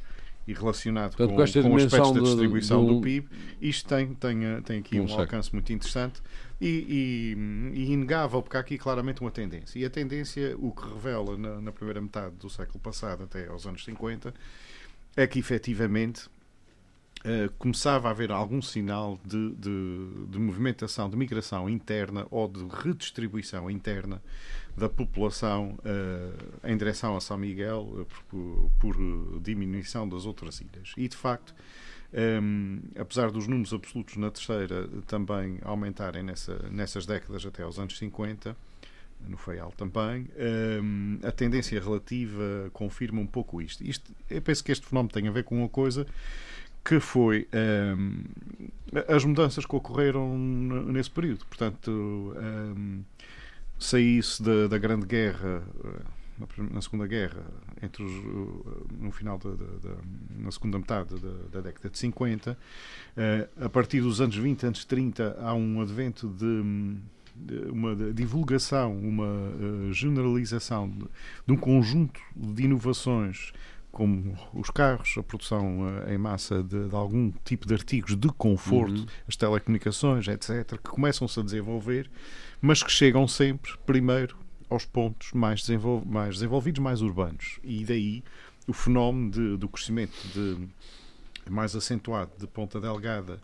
[0.49, 3.29] e- relacionado Portanto, com, com com aspectos da distribuição de um- do PIB.
[3.61, 5.19] Isto tem, tem, eh, tem aqui um sei.
[5.19, 6.23] alcance muito interessante
[6.61, 7.35] e,
[7.77, 9.79] e- e inegável, porque há aqui claramente uma tendência.
[9.79, 13.67] E a tendência, o que revela na, na primeira metade do século passado, até aos
[13.67, 14.33] anos 50,
[15.15, 16.29] é que efetivamente
[17.25, 22.67] eh, começava a haver algum sinal de, de, de movimentação, de migração interna ou de
[22.83, 24.21] redistribuição interna
[24.77, 26.33] da população eh,
[26.65, 30.95] em direção a São Miguel eh, por, por, diminuição das outras ilhas.
[30.97, 31.55] E de facto,
[32.13, 37.97] em, apesar dos números absolutos na terceira também aumentarem nessa, nessas décadas até aos anos
[37.99, 38.57] 50,
[39.29, 43.85] no FEAL também, em, a tendência relativa confirma um pouco isto.
[43.85, 44.11] isto.
[44.29, 46.05] Eu penso que este fenómeno tem a ver com uma coisa
[46.85, 47.49] que foi
[47.97, 48.25] hum,
[49.09, 51.45] as mudanças que ocorreram nesse período.
[51.47, 53.03] Portanto, hum,
[53.79, 55.63] saísse da, da Grande Guerra,
[56.71, 57.45] na Segunda Guerra,
[57.83, 58.13] entre os,
[58.99, 59.97] no final da, da,
[60.39, 61.15] na segunda metade
[61.51, 62.59] da, década de 50,
[63.61, 66.97] a partir dos anos 20, anos 30, há um advento de
[67.71, 71.05] uma divulgação, uma generalização de,
[71.47, 73.53] de um conjunto de inovações
[73.93, 79.01] como os carros, a produção em massa de, de, algum tipo de artigos de conforto,
[79.01, 79.07] uhum.
[79.29, 82.11] as telecomunicações, etc., que começam-se a desenvolver,
[82.61, 84.37] mas que chegam sempre primeiro
[84.71, 87.61] aos pontos mais, desenvol mais desenvolvidos, mais urbanos.
[87.63, 88.25] E daí
[88.67, 90.69] o fenómeno de, do crescimento de,
[91.51, 93.39] mais acentuado de Ponta Delgada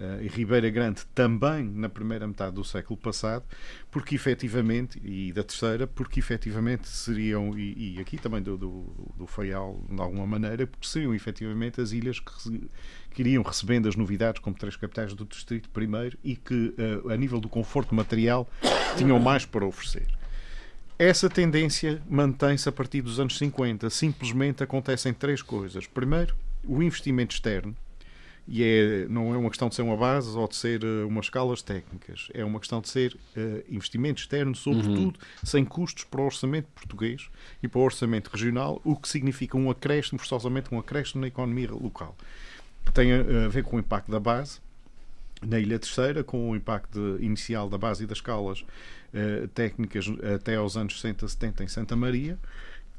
[0.00, 3.44] uh, e Ribeira Grande também na primeira metade do século passado,
[3.90, 9.26] porque efetivamente, e da terceira, porque efetivamente seriam, e, e aqui também do, do, do
[9.26, 12.68] Faial, de alguma maneira, porque seriam efetivamente as ilhas que,
[13.10, 16.74] que iriam recebendo as novidades como três capitais do distrito primeiro e que,
[17.04, 18.48] uh, a nível do conforto material,
[18.96, 20.06] tinham mais para oferecer.
[20.98, 23.88] Essa tendência mantém-se a partir dos anos 50.
[23.88, 25.86] Simplesmente acontecem três coisas.
[25.86, 26.34] Primeiro,
[26.64, 27.76] o investimento externo,
[28.50, 31.26] e é, não é uma questão de ser uma base ou de ser uh, umas
[31.26, 35.44] escalas técnicas, é uma questão de ser uh, investimento externo, sobretudo uhum.
[35.44, 37.28] sem custos para o orçamento português
[37.62, 41.70] e para o orçamento regional, o que significa um acréscimo, forçosamente um acréscimo na economia
[41.70, 42.16] local.
[42.94, 44.60] Tem a, a ver com o impacto da base,
[45.42, 50.56] na Ilha Terceira, com o impacto inicial da base e das escalas uh, técnicas até
[50.56, 52.38] aos anos 60, 70 em Santa Maria,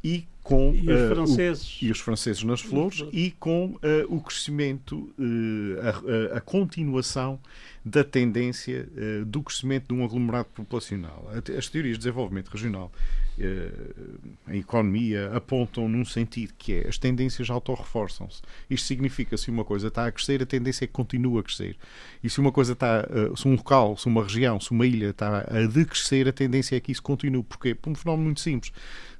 [0.03, 1.81] e com e os, uh, franceses.
[1.81, 7.39] O, e os franceses nas flores e com uh, o crescimento, uh, a, a, continuação
[7.85, 8.87] da tendência
[9.25, 11.31] do crescimento de um aglomerado populacional.
[11.57, 12.91] As teorias de desenvolvimento regional
[14.47, 18.41] a economia apontam num sentido que é as tendências autorreforçam-se.
[18.69, 21.75] Isto significa se uma coisa está a crescer, a tendência é que continua a crescer.
[22.23, 25.45] E se uma coisa está, se um local, se uma região, se uma ilha está
[25.47, 27.43] a decrescer, a tendência é que isso continue.
[27.43, 27.73] Porquê?
[27.73, 28.71] Por um fenómeno muito simples.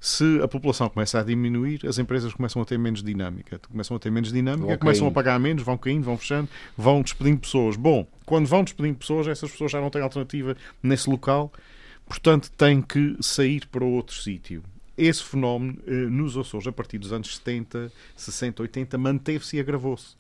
[0.02, 3.60] Se a população começa a diminuir, as empresas começam a ter menos dinâmica.
[3.70, 7.40] Começam a ter menos dinâmica, começam a pagar menos, vão caindo, vão fechando, vão despedindo
[7.40, 7.76] pessoas.
[7.76, 11.52] Bom, quando vão despedindo pessoas, essas pessoas já não têm alternativa nesse local
[12.10, 14.64] portanto tem que sair para outro sítio.
[14.98, 20.18] Esse fenómeno eh, nos Açores, a partir dos anos 70, 60, 80, manteve-se e agravou-se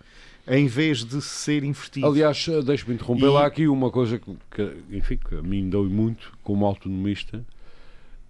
[0.47, 2.07] em vez de ser invertido.
[2.07, 3.29] Aliás, eh, deixe-me interromper e...
[3.29, 7.43] lá aqui uma coisa que, que, enfim, que a mim deu muito como autonomista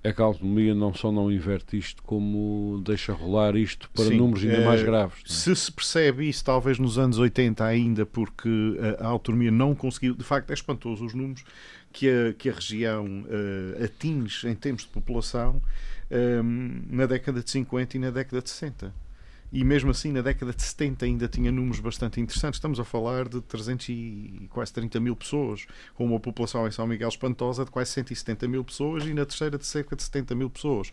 [0.01, 4.17] é que a autonomia não só não inverte isto, como deixa rolar isto para Sim,
[4.17, 5.19] números ainda é, mais graves.
[5.25, 5.29] É?
[5.29, 8.49] Se se percebe isso, talvez nos anos 80 ainda, porque
[8.99, 11.43] a, a autonomia não conseguiu, de facto é espantoso os números,
[11.91, 15.61] que a, que a região uh, atinge em termos de população
[16.11, 18.93] um, ehm, na década de 50 e na década de 60.
[19.51, 22.57] E mesmo assim, na década de 70 ainda tinha números bastante interessantes.
[22.57, 25.65] Estamos a falar de 300 e quase 30 mil pessoas,
[25.95, 29.57] com uma população em São Miguel espantosa de quase 170 mil pessoas e na terceira
[29.57, 30.91] de cerca de 70 mil pessoas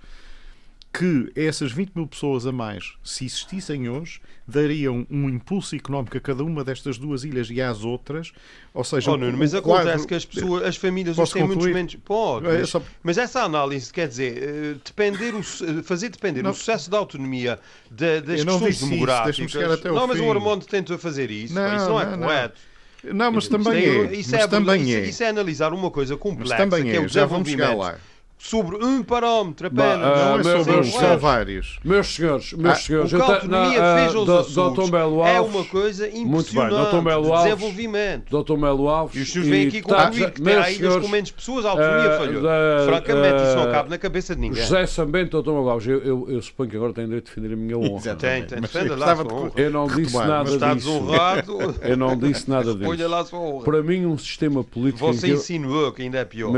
[0.99, 6.21] que essas 20 mil pessoas a mais, se existissem hoje, dariam um impulso económico a
[6.21, 8.33] cada uma destas duas ilhas e às outras.
[8.73, 10.07] Ou seja, oh, Nuno, mas acontece quadro...
[10.07, 11.97] que as pessoas, as famílias hoje têm muitos menos.
[11.97, 12.83] Pode, é, mas, só...
[13.03, 15.43] mas, essa análise quer dizer eh, depender o,
[15.83, 16.51] fazer depender não.
[16.51, 17.59] o sucesso da autonomia
[17.91, 19.85] da, das questões demográficas.
[19.85, 20.25] não, mas fim.
[20.25, 21.55] o Armando tenta fazer isso.
[21.55, 22.61] Não, isso não, é correto.
[23.05, 24.15] Não, mas também é.
[24.15, 25.01] Isso, mas é, também isso, é.
[25.03, 27.75] isso é analisar uma coisa complexa, mas também que é, é o Já vamos chegar
[27.77, 27.99] lá
[28.39, 29.99] sobre um parâmetro apenas.
[29.99, 31.79] Bah, uh, não é sobre meus, são vários.
[31.85, 35.35] Meus senhores, meus ah, senhores, o que a autonomia uh, fez aos Açores Belo Alves,
[35.35, 37.05] é uma coisa impressionante muito bem, Dr.
[37.05, 38.45] Melo Alves, desenvolvimento.
[38.45, 38.57] Dr.
[38.57, 39.17] Melo Alves.
[39.17, 42.11] E os senhores vêm aqui tá, comigo que terá ilhas com menos pessoas, a autonomia
[42.11, 42.43] uh, falhou.
[42.43, 44.63] Da, Francamente, isso não cabe na cabeça de ninguém.
[44.63, 45.51] José Sambento, Dr.
[45.51, 48.15] Melo Alves, eu, eu, eu, suponho que agora tem direito de defender a minha honra.
[48.15, 49.53] Tem, tem, defenda lá a sua honra.
[49.57, 51.07] Eu não disse nada disso.
[51.83, 52.89] Eu não disse nada disso.
[52.89, 53.65] Olha lá a sua honra.
[53.65, 55.07] Para mim, um sistema político...
[55.07, 56.53] Você insinuou que ainda é pior.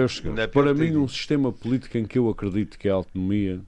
[0.52, 3.60] Para mim, um sistema político em que eu acredito que a autonomia,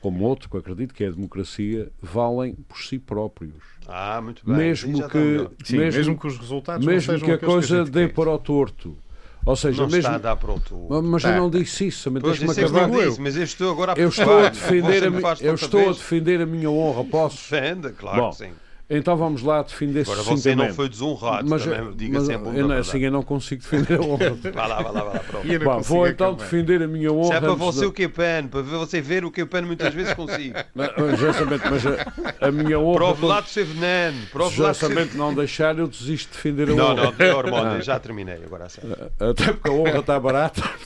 [0.00, 3.54] como outro que acredito que é a democracia, valem por si próprios.
[3.86, 4.56] Ah, muito bem.
[4.56, 8.30] Mesmo que, Sim, mesmo, mesmo, que os resultados mesmo que a coisa que dê para
[8.30, 8.96] o torto.
[9.44, 11.02] Ou seja, não mesmo, está a dar para o torto.
[11.04, 12.90] Mas eu não disse isso, mas deixa-me acabar.
[12.90, 16.40] Disse, mas eu estou agora a eu estou a defender a, eu estou a defender
[16.40, 17.36] a minha honra, posso?
[17.36, 18.52] Defenda, claro Bom, que sim.
[18.88, 22.72] Então vamos lá defender Agora você não foi desonrado, mas, também, diga mas, sempre eu,
[22.72, 24.38] Assim eu não consigo defender a honra.
[24.54, 25.20] vá lá, vá lá, vá lá.
[25.20, 25.82] Pronto.
[25.82, 26.44] vou então também.
[26.44, 27.26] defender a minha honra.
[27.26, 30.14] Se é para você o que pen, para você ver o que pen muitas vezes
[30.14, 30.54] consigo.
[31.12, 32.96] Exatamente, mas a, a minha honra.
[32.96, 34.16] Prove lá do seu veneno.
[34.52, 35.18] Justamente ser...
[35.18, 36.94] não deixar, eu desisto de defender a honra.
[36.94, 37.80] Não, não, é hormônio, ah.
[37.80, 40.62] já terminei agora a Até porque a honra está barata.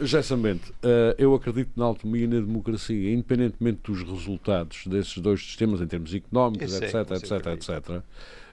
[0.00, 5.71] Justamente, eh, eu acredito na autonomia e na democracia, independentemente dos resultados desses dois sistemas
[5.80, 8.02] em termos económicos, etc, etc, etc, etc.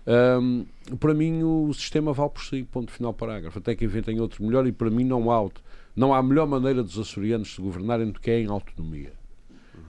[0.08, 0.66] Um,
[0.98, 3.60] para mim, o sistema vale por si, ponto final parágrafo.
[3.60, 5.48] Até que inventem outro melhor, e para mim, não há,
[5.96, 9.14] não há melhor maneira dos açorianos se governarem do que é em autonomia.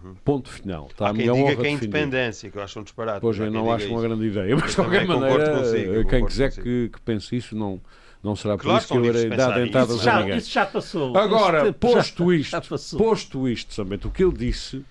[0.04, 0.14] Uhum.
[0.24, 0.88] Ponto final.
[0.90, 3.20] Está Há a quem diga que é independência, que eu acho um disparate.
[3.20, 6.90] Pois eu não acho uma grande ideia, mas de qualquer maneira, consigo, quem quiser que,
[6.90, 7.80] que, pense isso, não,
[8.22, 10.38] não será por claro, isso que eu irei dar dentadas a ninguém.
[10.38, 11.16] Isso já passou.
[11.16, 14.84] Agora, isso posto isto, posto isto, somente o que ele disse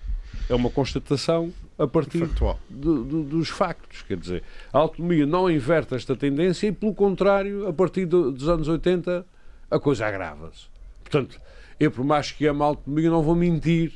[0.50, 2.30] é uma constatação a partir
[2.70, 4.02] do, do, dos factos.
[4.02, 8.50] Quer dizer, a autonomia não inverte esta tendência e, pelo contrário, a partir do, dos
[8.50, 9.26] anos 80,
[9.72, 10.68] a coisa agrava-se.
[11.02, 11.40] Portanto,
[11.80, 13.94] eu, por mais que ame a autonomia, não vou mentir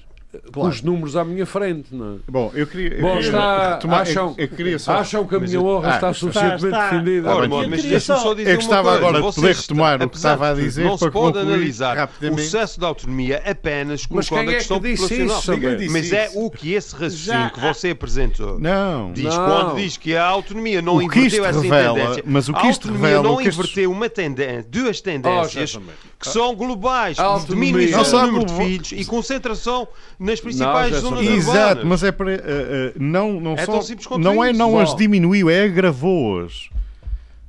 [0.51, 0.69] claro.
[0.69, 1.93] os números à minha frente.
[1.93, 2.17] Não é?
[2.27, 3.01] Bom, eu queria.
[3.01, 4.93] Bom, está, tomar, acham, eu, eu queria só...
[4.93, 6.89] acham que a minha honra ah, está suficientemente está, está.
[6.89, 7.35] defendida.
[7.35, 10.49] Ora, bom, mas deixa só dizer eu gostava agora de poder retomar o que estava
[10.49, 10.83] a dizer.
[10.85, 15.39] Não se pode analisar o sucesso da autonomia apenas colocando a é questão que populacional.
[15.79, 19.45] Isso, mas é o que esse raciocínio que você apresentou não, diz não.
[19.45, 22.23] quando diz que a autonomia não inverteu essa tendência.
[22.25, 25.79] Mas o que isto revela, não inverteu uma tendência, duas tendências
[26.19, 27.17] que são globais,
[27.47, 29.87] diminuição do número de filhos e concentração
[30.23, 32.31] nas principais zonas Exato, mas é para.
[32.31, 36.69] Uh, uh, não, não, é só, não é não as diminuiu, é agravou-as.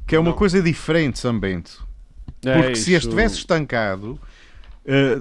[0.07, 0.37] Que é uma não.
[0.37, 1.87] coisa diferente, Sambento.
[2.45, 4.21] É Porque se estivesse estancado,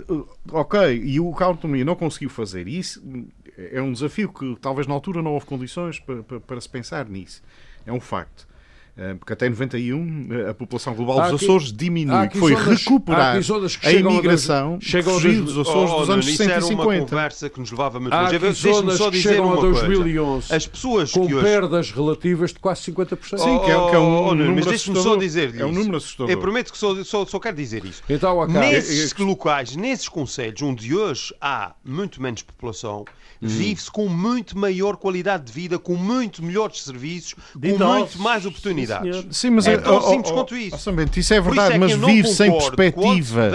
[0.10, 3.01] uh, ok, e o que a autonomia não conseguiu fazer isso,
[3.72, 7.08] é um desafio que talvez na altura não houve condições para, para, para se pensar
[7.08, 7.41] nisso.
[7.86, 8.47] É um facto.
[8.96, 13.38] Eh, porque até 91 eh, a população global dos aqui, Açores diminui, foi zonas, recuperar
[13.84, 16.74] a imigração chegam fugir dos Açores oh, dos anos 60 e 50.
[16.76, 18.38] uma conversa que nos levava muito longe.
[18.38, 20.56] Deixa-me só dizer uma 2011, coisa.
[20.56, 21.44] As pessoas com que hoje...
[21.44, 23.38] perdas relativas de quase 50%.
[23.39, 25.98] Sim, que é, que é um, oh, número Mas deixe-me só dizer É um número
[25.98, 26.30] assustador.
[26.30, 28.04] Eu prometo que só, só, só quero dizer isso.
[28.08, 28.46] Então.
[28.46, 33.06] Nesses locais, nesses conselhos onde hoje há muito menos população,
[33.44, 33.48] Hum.
[33.48, 38.83] vive-se com muito maior qualidade de vida, com muito melhores serviços, com muito mais oportunidades.
[39.32, 40.76] Sim, mas é, é tão oh, simples oh, quanto isso.
[40.76, 43.52] Oh, isso é verdade, isso é mas vive sem perspectiva,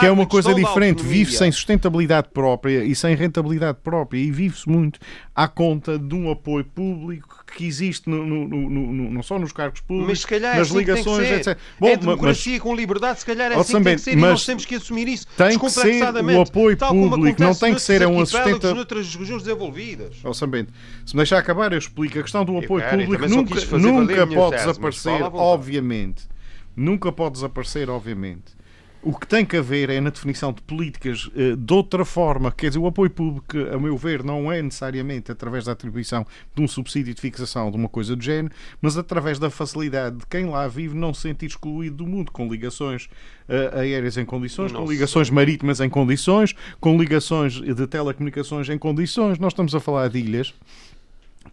[0.00, 1.02] que é uma coisa diferente.
[1.02, 4.98] Vive sem sustentabilidade própria e sem rentabilidade própria e vive-se muito
[5.34, 9.80] à conta de um apoio público que existe no, no, no, não só nos cargos
[9.80, 11.58] públicos, mas calhar nas é assim ligações, etc.
[11.78, 14.16] Bom, é democracia mas, com liberdade, se calhar é assim que tem que ser, e
[14.16, 18.06] nós temos que assumir isso tem que ser o apoio público, não tem que ser
[18.06, 18.66] um assistente...
[18.66, 20.16] noutras regiões desenvolvidas.
[20.24, 20.70] Oh, Sambente,
[21.04, 22.18] se me deixar acabar, eu explico.
[22.18, 26.32] A questão do apoio público nunca, nunca pode desaparecer, obviamente.
[26.74, 28.61] Nunca pode desaparecer, obviamente.
[29.02, 32.52] O que tem que haver é na definição de políticas uh, de outra forma.
[32.52, 36.24] Quer dizer, o apoio público, a meu ver, não é necessariamente através da atribuição
[36.54, 40.26] de um subsídio de fixação de uma coisa do género, mas através da facilidade de
[40.26, 43.06] quem lá vive não se sentir excluído do mundo, com ligações
[43.48, 44.84] uh, aéreas em condições, Nossa.
[44.84, 49.36] com ligações marítimas em condições, com ligações de telecomunicações em condições.
[49.38, 50.54] Nós estamos a falar de ilhas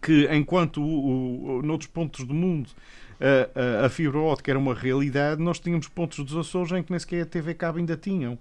[0.01, 2.69] que, enquanto o, o, noutros pontos do mundo
[3.19, 6.91] a, a, a fibra ótica era uma realidade, nós tínhamos pontos dos Açores em que
[6.91, 8.37] nem sequer a TV Cabo ainda tinham.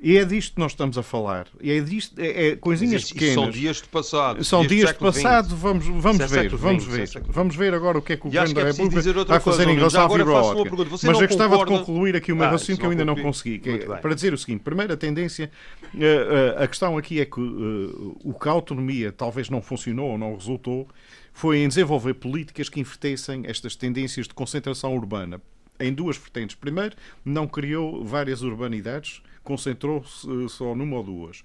[0.00, 1.46] E é disto que nós estamos a falar.
[1.62, 3.34] E é disto, é, é coisinhas isso, pequenas.
[3.34, 4.44] São dias de passado.
[4.44, 5.56] São dias, de passado.
[5.56, 7.08] Vamos, vamos é ver, vamos ver.
[7.26, 9.74] Vamos ver agora o que é que o Governo da é República vai fazer em
[9.76, 10.76] relação à fibra ótica.
[10.90, 11.72] Mas eu gostava concorda...
[11.72, 13.62] de concluir aqui o meu ah, raciocínio que eu ainda não consegui.
[13.64, 15.50] É, para dizer o seguinte: primeira tendência,
[15.94, 20.10] uh, uh, a questão aqui é que uh, o que a autonomia talvez não funcionou
[20.10, 20.86] ou não resultou
[21.32, 25.40] foi em desenvolver políticas que invertessem estas tendências de concentração urbana
[25.78, 26.54] em duas vertentes.
[26.54, 31.42] Primeiro, não criou várias urbanidades, concentrou-se eh, só numa ou duas.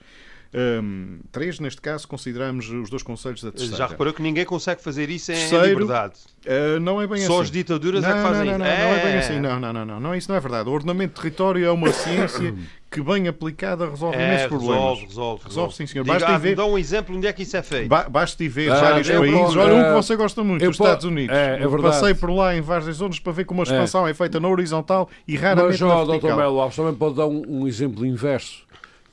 [0.52, 3.78] Um, três, neste caso, consideramos os dois conselhos da terceira.
[3.78, 6.16] Já reparou que ninguém consegue fazer isso em Terceiro, liberdade?
[6.44, 7.42] Uh, não é bem Só assim.
[7.44, 8.78] as ditaduras não, é que fazem não, não, não, é...
[8.80, 9.40] não é bem assim.
[9.40, 10.16] Não, não, não, não, não.
[10.16, 10.68] Isso não é verdade.
[10.68, 12.56] O ordenamento de território é uma ciência
[12.90, 14.78] que, bem aplicada, resolve é, imensos problemas.
[14.78, 15.44] Resolve, resolve.
[15.46, 16.04] Resolve, sim, senhor.
[16.04, 16.56] Diga, basta ver...
[16.56, 17.88] Dá um exemplo onde é que isso é feito.
[17.88, 19.56] Ba basta ver ah, vários países.
[19.56, 21.36] Olha, um que você gosta muito, os Estados Unidos.
[21.36, 21.84] É, é verdade.
[21.84, 24.48] Passei por lá em várias zonas para ver como a expansão é, é feita na
[24.48, 26.32] horizontal e raramente Mas, na vertical.
[26.32, 26.38] Dr.
[26.38, 28.68] Melo Alves também pode dar um, um exemplo inverso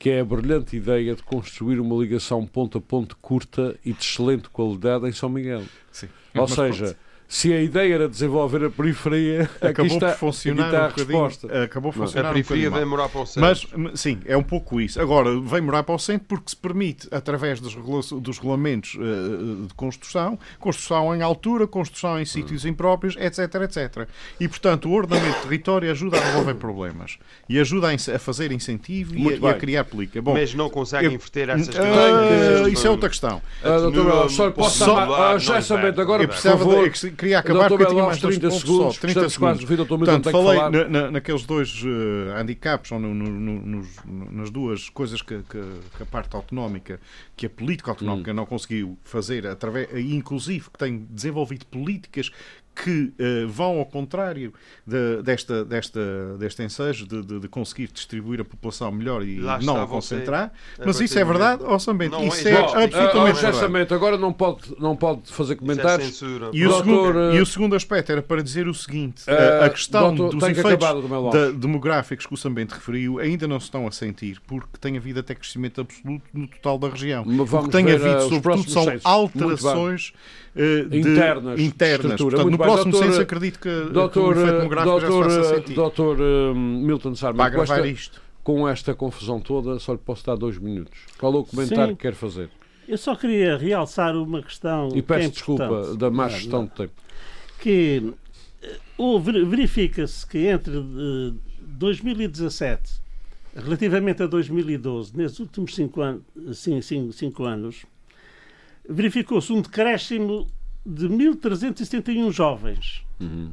[0.06, 4.04] que é a brilhante ideia de construir uma ligação ponto a ponto curta e de
[4.04, 5.64] excelente qualidade em São Miguel.
[5.90, 6.08] Sim.
[6.32, 6.96] Ou seja,
[7.28, 11.62] se a ideia era desenvolver a periferia, acabou está, por funcionar está a resposta.
[11.64, 13.70] Acabou por funcionar a periferia um vem morar para o centro.
[13.76, 15.00] Mas, sim, é um pouco isso.
[15.00, 17.74] Agora, vem morar para o centro porque se permite, através dos,
[18.20, 22.68] dos regulamentos uh, de construção, construção em altura, construção em sítios hum.
[22.68, 24.08] impróprios, etc, etc.
[24.38, 27.18] E, portanto, o ordenamento de território ajuda a resolver problemas
[27.48, 30.22] e ajuda a, fazer incentivo e a, e a, criar política.
[30.22, 33.42] Bom, mas não consegue eu, inverter essas uh, Isso é outra questão.
[33.64, 36.86] Uh, doutor, só posso dar, já sabendo agora, por favor
[37.16, 38.94] queria acabar porque eu tinha mais 30 segundos.
[38.94, 39.64] Só, 30 segundos.
[39.64, 45.22] Portanto, falei na, na, naqueles dois uh, handicaps, ou no, no, nos, nas duas coisas
[45.22, 45.60] que, que,
[45.96, 47.00] que, a parte autonómica,
[47.36, 48.34] que a política autonómica hum.
[48.34, 52.30] não conseguiu fazer, através, inclusive que tem desenvolvido políticas
[52.76, 54.52] que uh, vão ao contrário
[54.86, 59.58] de, desta, desta, deste ensejo de, de, de, conseguir distribuir a população melhor e Lá
[59.60, 60.52] não a concentrar.
[60.84, 63.94] Mas isso é verdade, ó oh, Bento, isso é, é absolutamente uh, verdade.
[63.94, 66.22] Agora não pode, não pode fazer é comentários.
[66.22, 67.34] É e, o segundo, uh...
[67.34, 71.52] e o segundo aspecto era para dizer o seguinte: a questão doutor, dos efeitos do
[71.54, 75.34] demográficos que o Sambente referiu ainda não se estão a sentir, porque tem havido até
[75.34, 77.24] crescimento absoluto no total da região.
[77.24, 80.12] o que tem havido, sobretudo, são alterações
[80.54, 82.20] de, internas, internas.
[82.20, 85.54] Portanto, próximo doutor, censo acredito que, doutor, que o efeito demográfico doutor, já se faça
[85.56, 85.74] sentir.
[85.74, 88.22] Doutor uh, Milton Sarmento, com esta, isto.
[88.42, 90.98] com esta confusão toda, só lhe posso dar dois minutos.
[91.18, 91.96] Qual é o comentário Sim.
[91.96, 92.50] que quer fazer?
[92.88, 94.90] Eu só queria realçar uma questão.
[94.94, 96.92] E peço é desculpa da má gestão de tempo.
[97.58, 98.12] Que
[98.98, 103.06] uh, verifica-se que entre uh, 2017
[103.56, 106.20] relativamente a 2012, nesses últimos cinco, an
[106.52, 107.86] cinco, cinco, cinco anos,
[108.88, 110.46] verificou-se um decréscimo
[110.86, 113.50] de 1.371 jovens, uhum.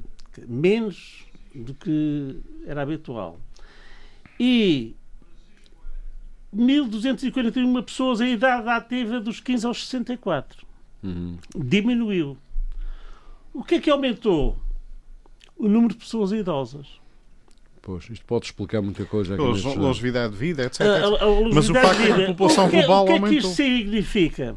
[0.47, 3.39] menos do que era habitual.
[4.39, 4.95] E
[6.55, 10.65] 1.241 pessoas em idade ativa dos 15 aos 64.
[11.01, 11.37] Uhum.
[11.55, 12.37] Diminuiu.
[13.51, 14.57] O que é que aumentou?
[15.57, 17.01] O número de pessoas idosas.
[17.81, 19.33] Pois, isto pode explicar muita coisa.
[19.33, 19.77] Aqui neste...
[19.77, 20.81] Longevidade de vida, etc.
[20.81, 23.15] A, a, a Mas o facto é que a população global aumentou.
[23.15, 24.55] O que é que isto significa?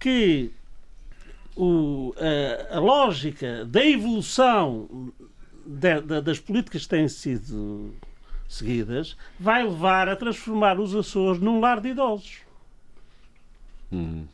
[0.00, 0.50] Que
[1.58, 5.12] o, a, a, lógica da evolução
[5.66, 7.92] de, de, das políticas que têm sido
[8.48, 12.38] seguidas vai levar a transformar os Açores num lar de idosos.
[13.90, 14.26] Uhum.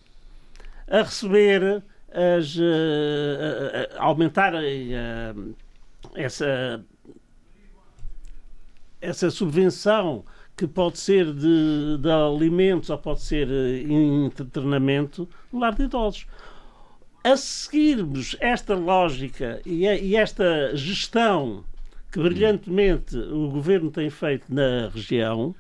[0.86, 2.56] A receber as.
[2.58, 4.52] a, a, a aumentar
[6.14, 6.84] essa.
[9.00, 10.24] essa subvenção
[10.56, 15.82] que pode ser de, de alimentos ou pode ser em eh, treinamento no lar de
[15.82, 16.26] idosos
[17.24, 21.64] a seguirmos esta lógica e, e esta gestão
[22.12, 25.54] que brilhantemente o governo tem feito na região,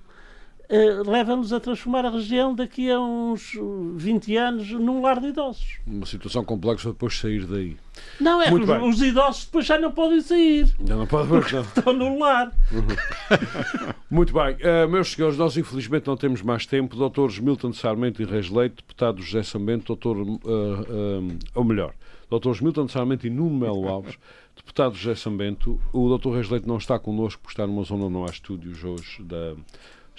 [0.68, 3.52] eh, leva-nos a transformar a região daqui a uns
[3.96, 5.78] 20 anos num lar de idosos.
[5.86, 7.76] Uma situação complexa depois de sair daí.
[8.20, 10.74] Não, é Muito que os, os idosos depois já não podem sair.
[10.84, 12.52] Já não podem porque estão no lar.
[14.10, 14.54] Muito bem.
[14.54, 16.96] Uh, meus senhores, nós infelizmente não temos mais tempo.
[16.96, 21.94] Doutores Milton Sarmento e Reis Leite, deputado José Sambento, doutor, uh, uh, ou melhor,
[22.30, 24.16] doutores Milton Sarmento e Nuno Melo Alves,
[24.56, 25.80] deputado José Sambento.
[25.92, 29.22] O doutor Reis Leite não está connosco por estar numa zona não há estúdios hoje
[29.22, 29.54] da...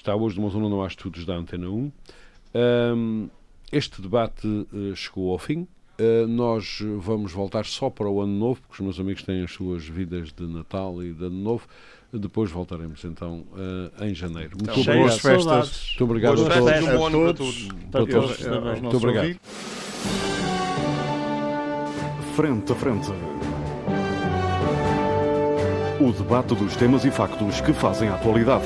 [0.05, 1.91] Está hoje numa zona onde não há estúdios da Antena 1.
[2.93, 3.27] Um,
[3.71, 4.47] este debate
[4.95, 5.67] chegou ao fim.
[5.99, 9.51] Uh, nós vamos voltar só para o Ano Novo, porque os meus amigos têm as
[9.51, 11.67] suas vidas de Natal e de Ano Novo.
[12.13, 14.51] Depois voltaremos então uh, em janeiro.
[14.51, 15.87] Muito então, boas festas.
[15.87, 16.81] Muito obrigado boas a todos.
[16.83, 17.67] Um bom ano a todos.
[17.89, 18.81] Para todos.
[18.81, 19.39] Muito obrigado.
[22.35, 23.09] Frente a frente.
[25.99, 28.65] O debate dos temas e factos que fazem a atualidade.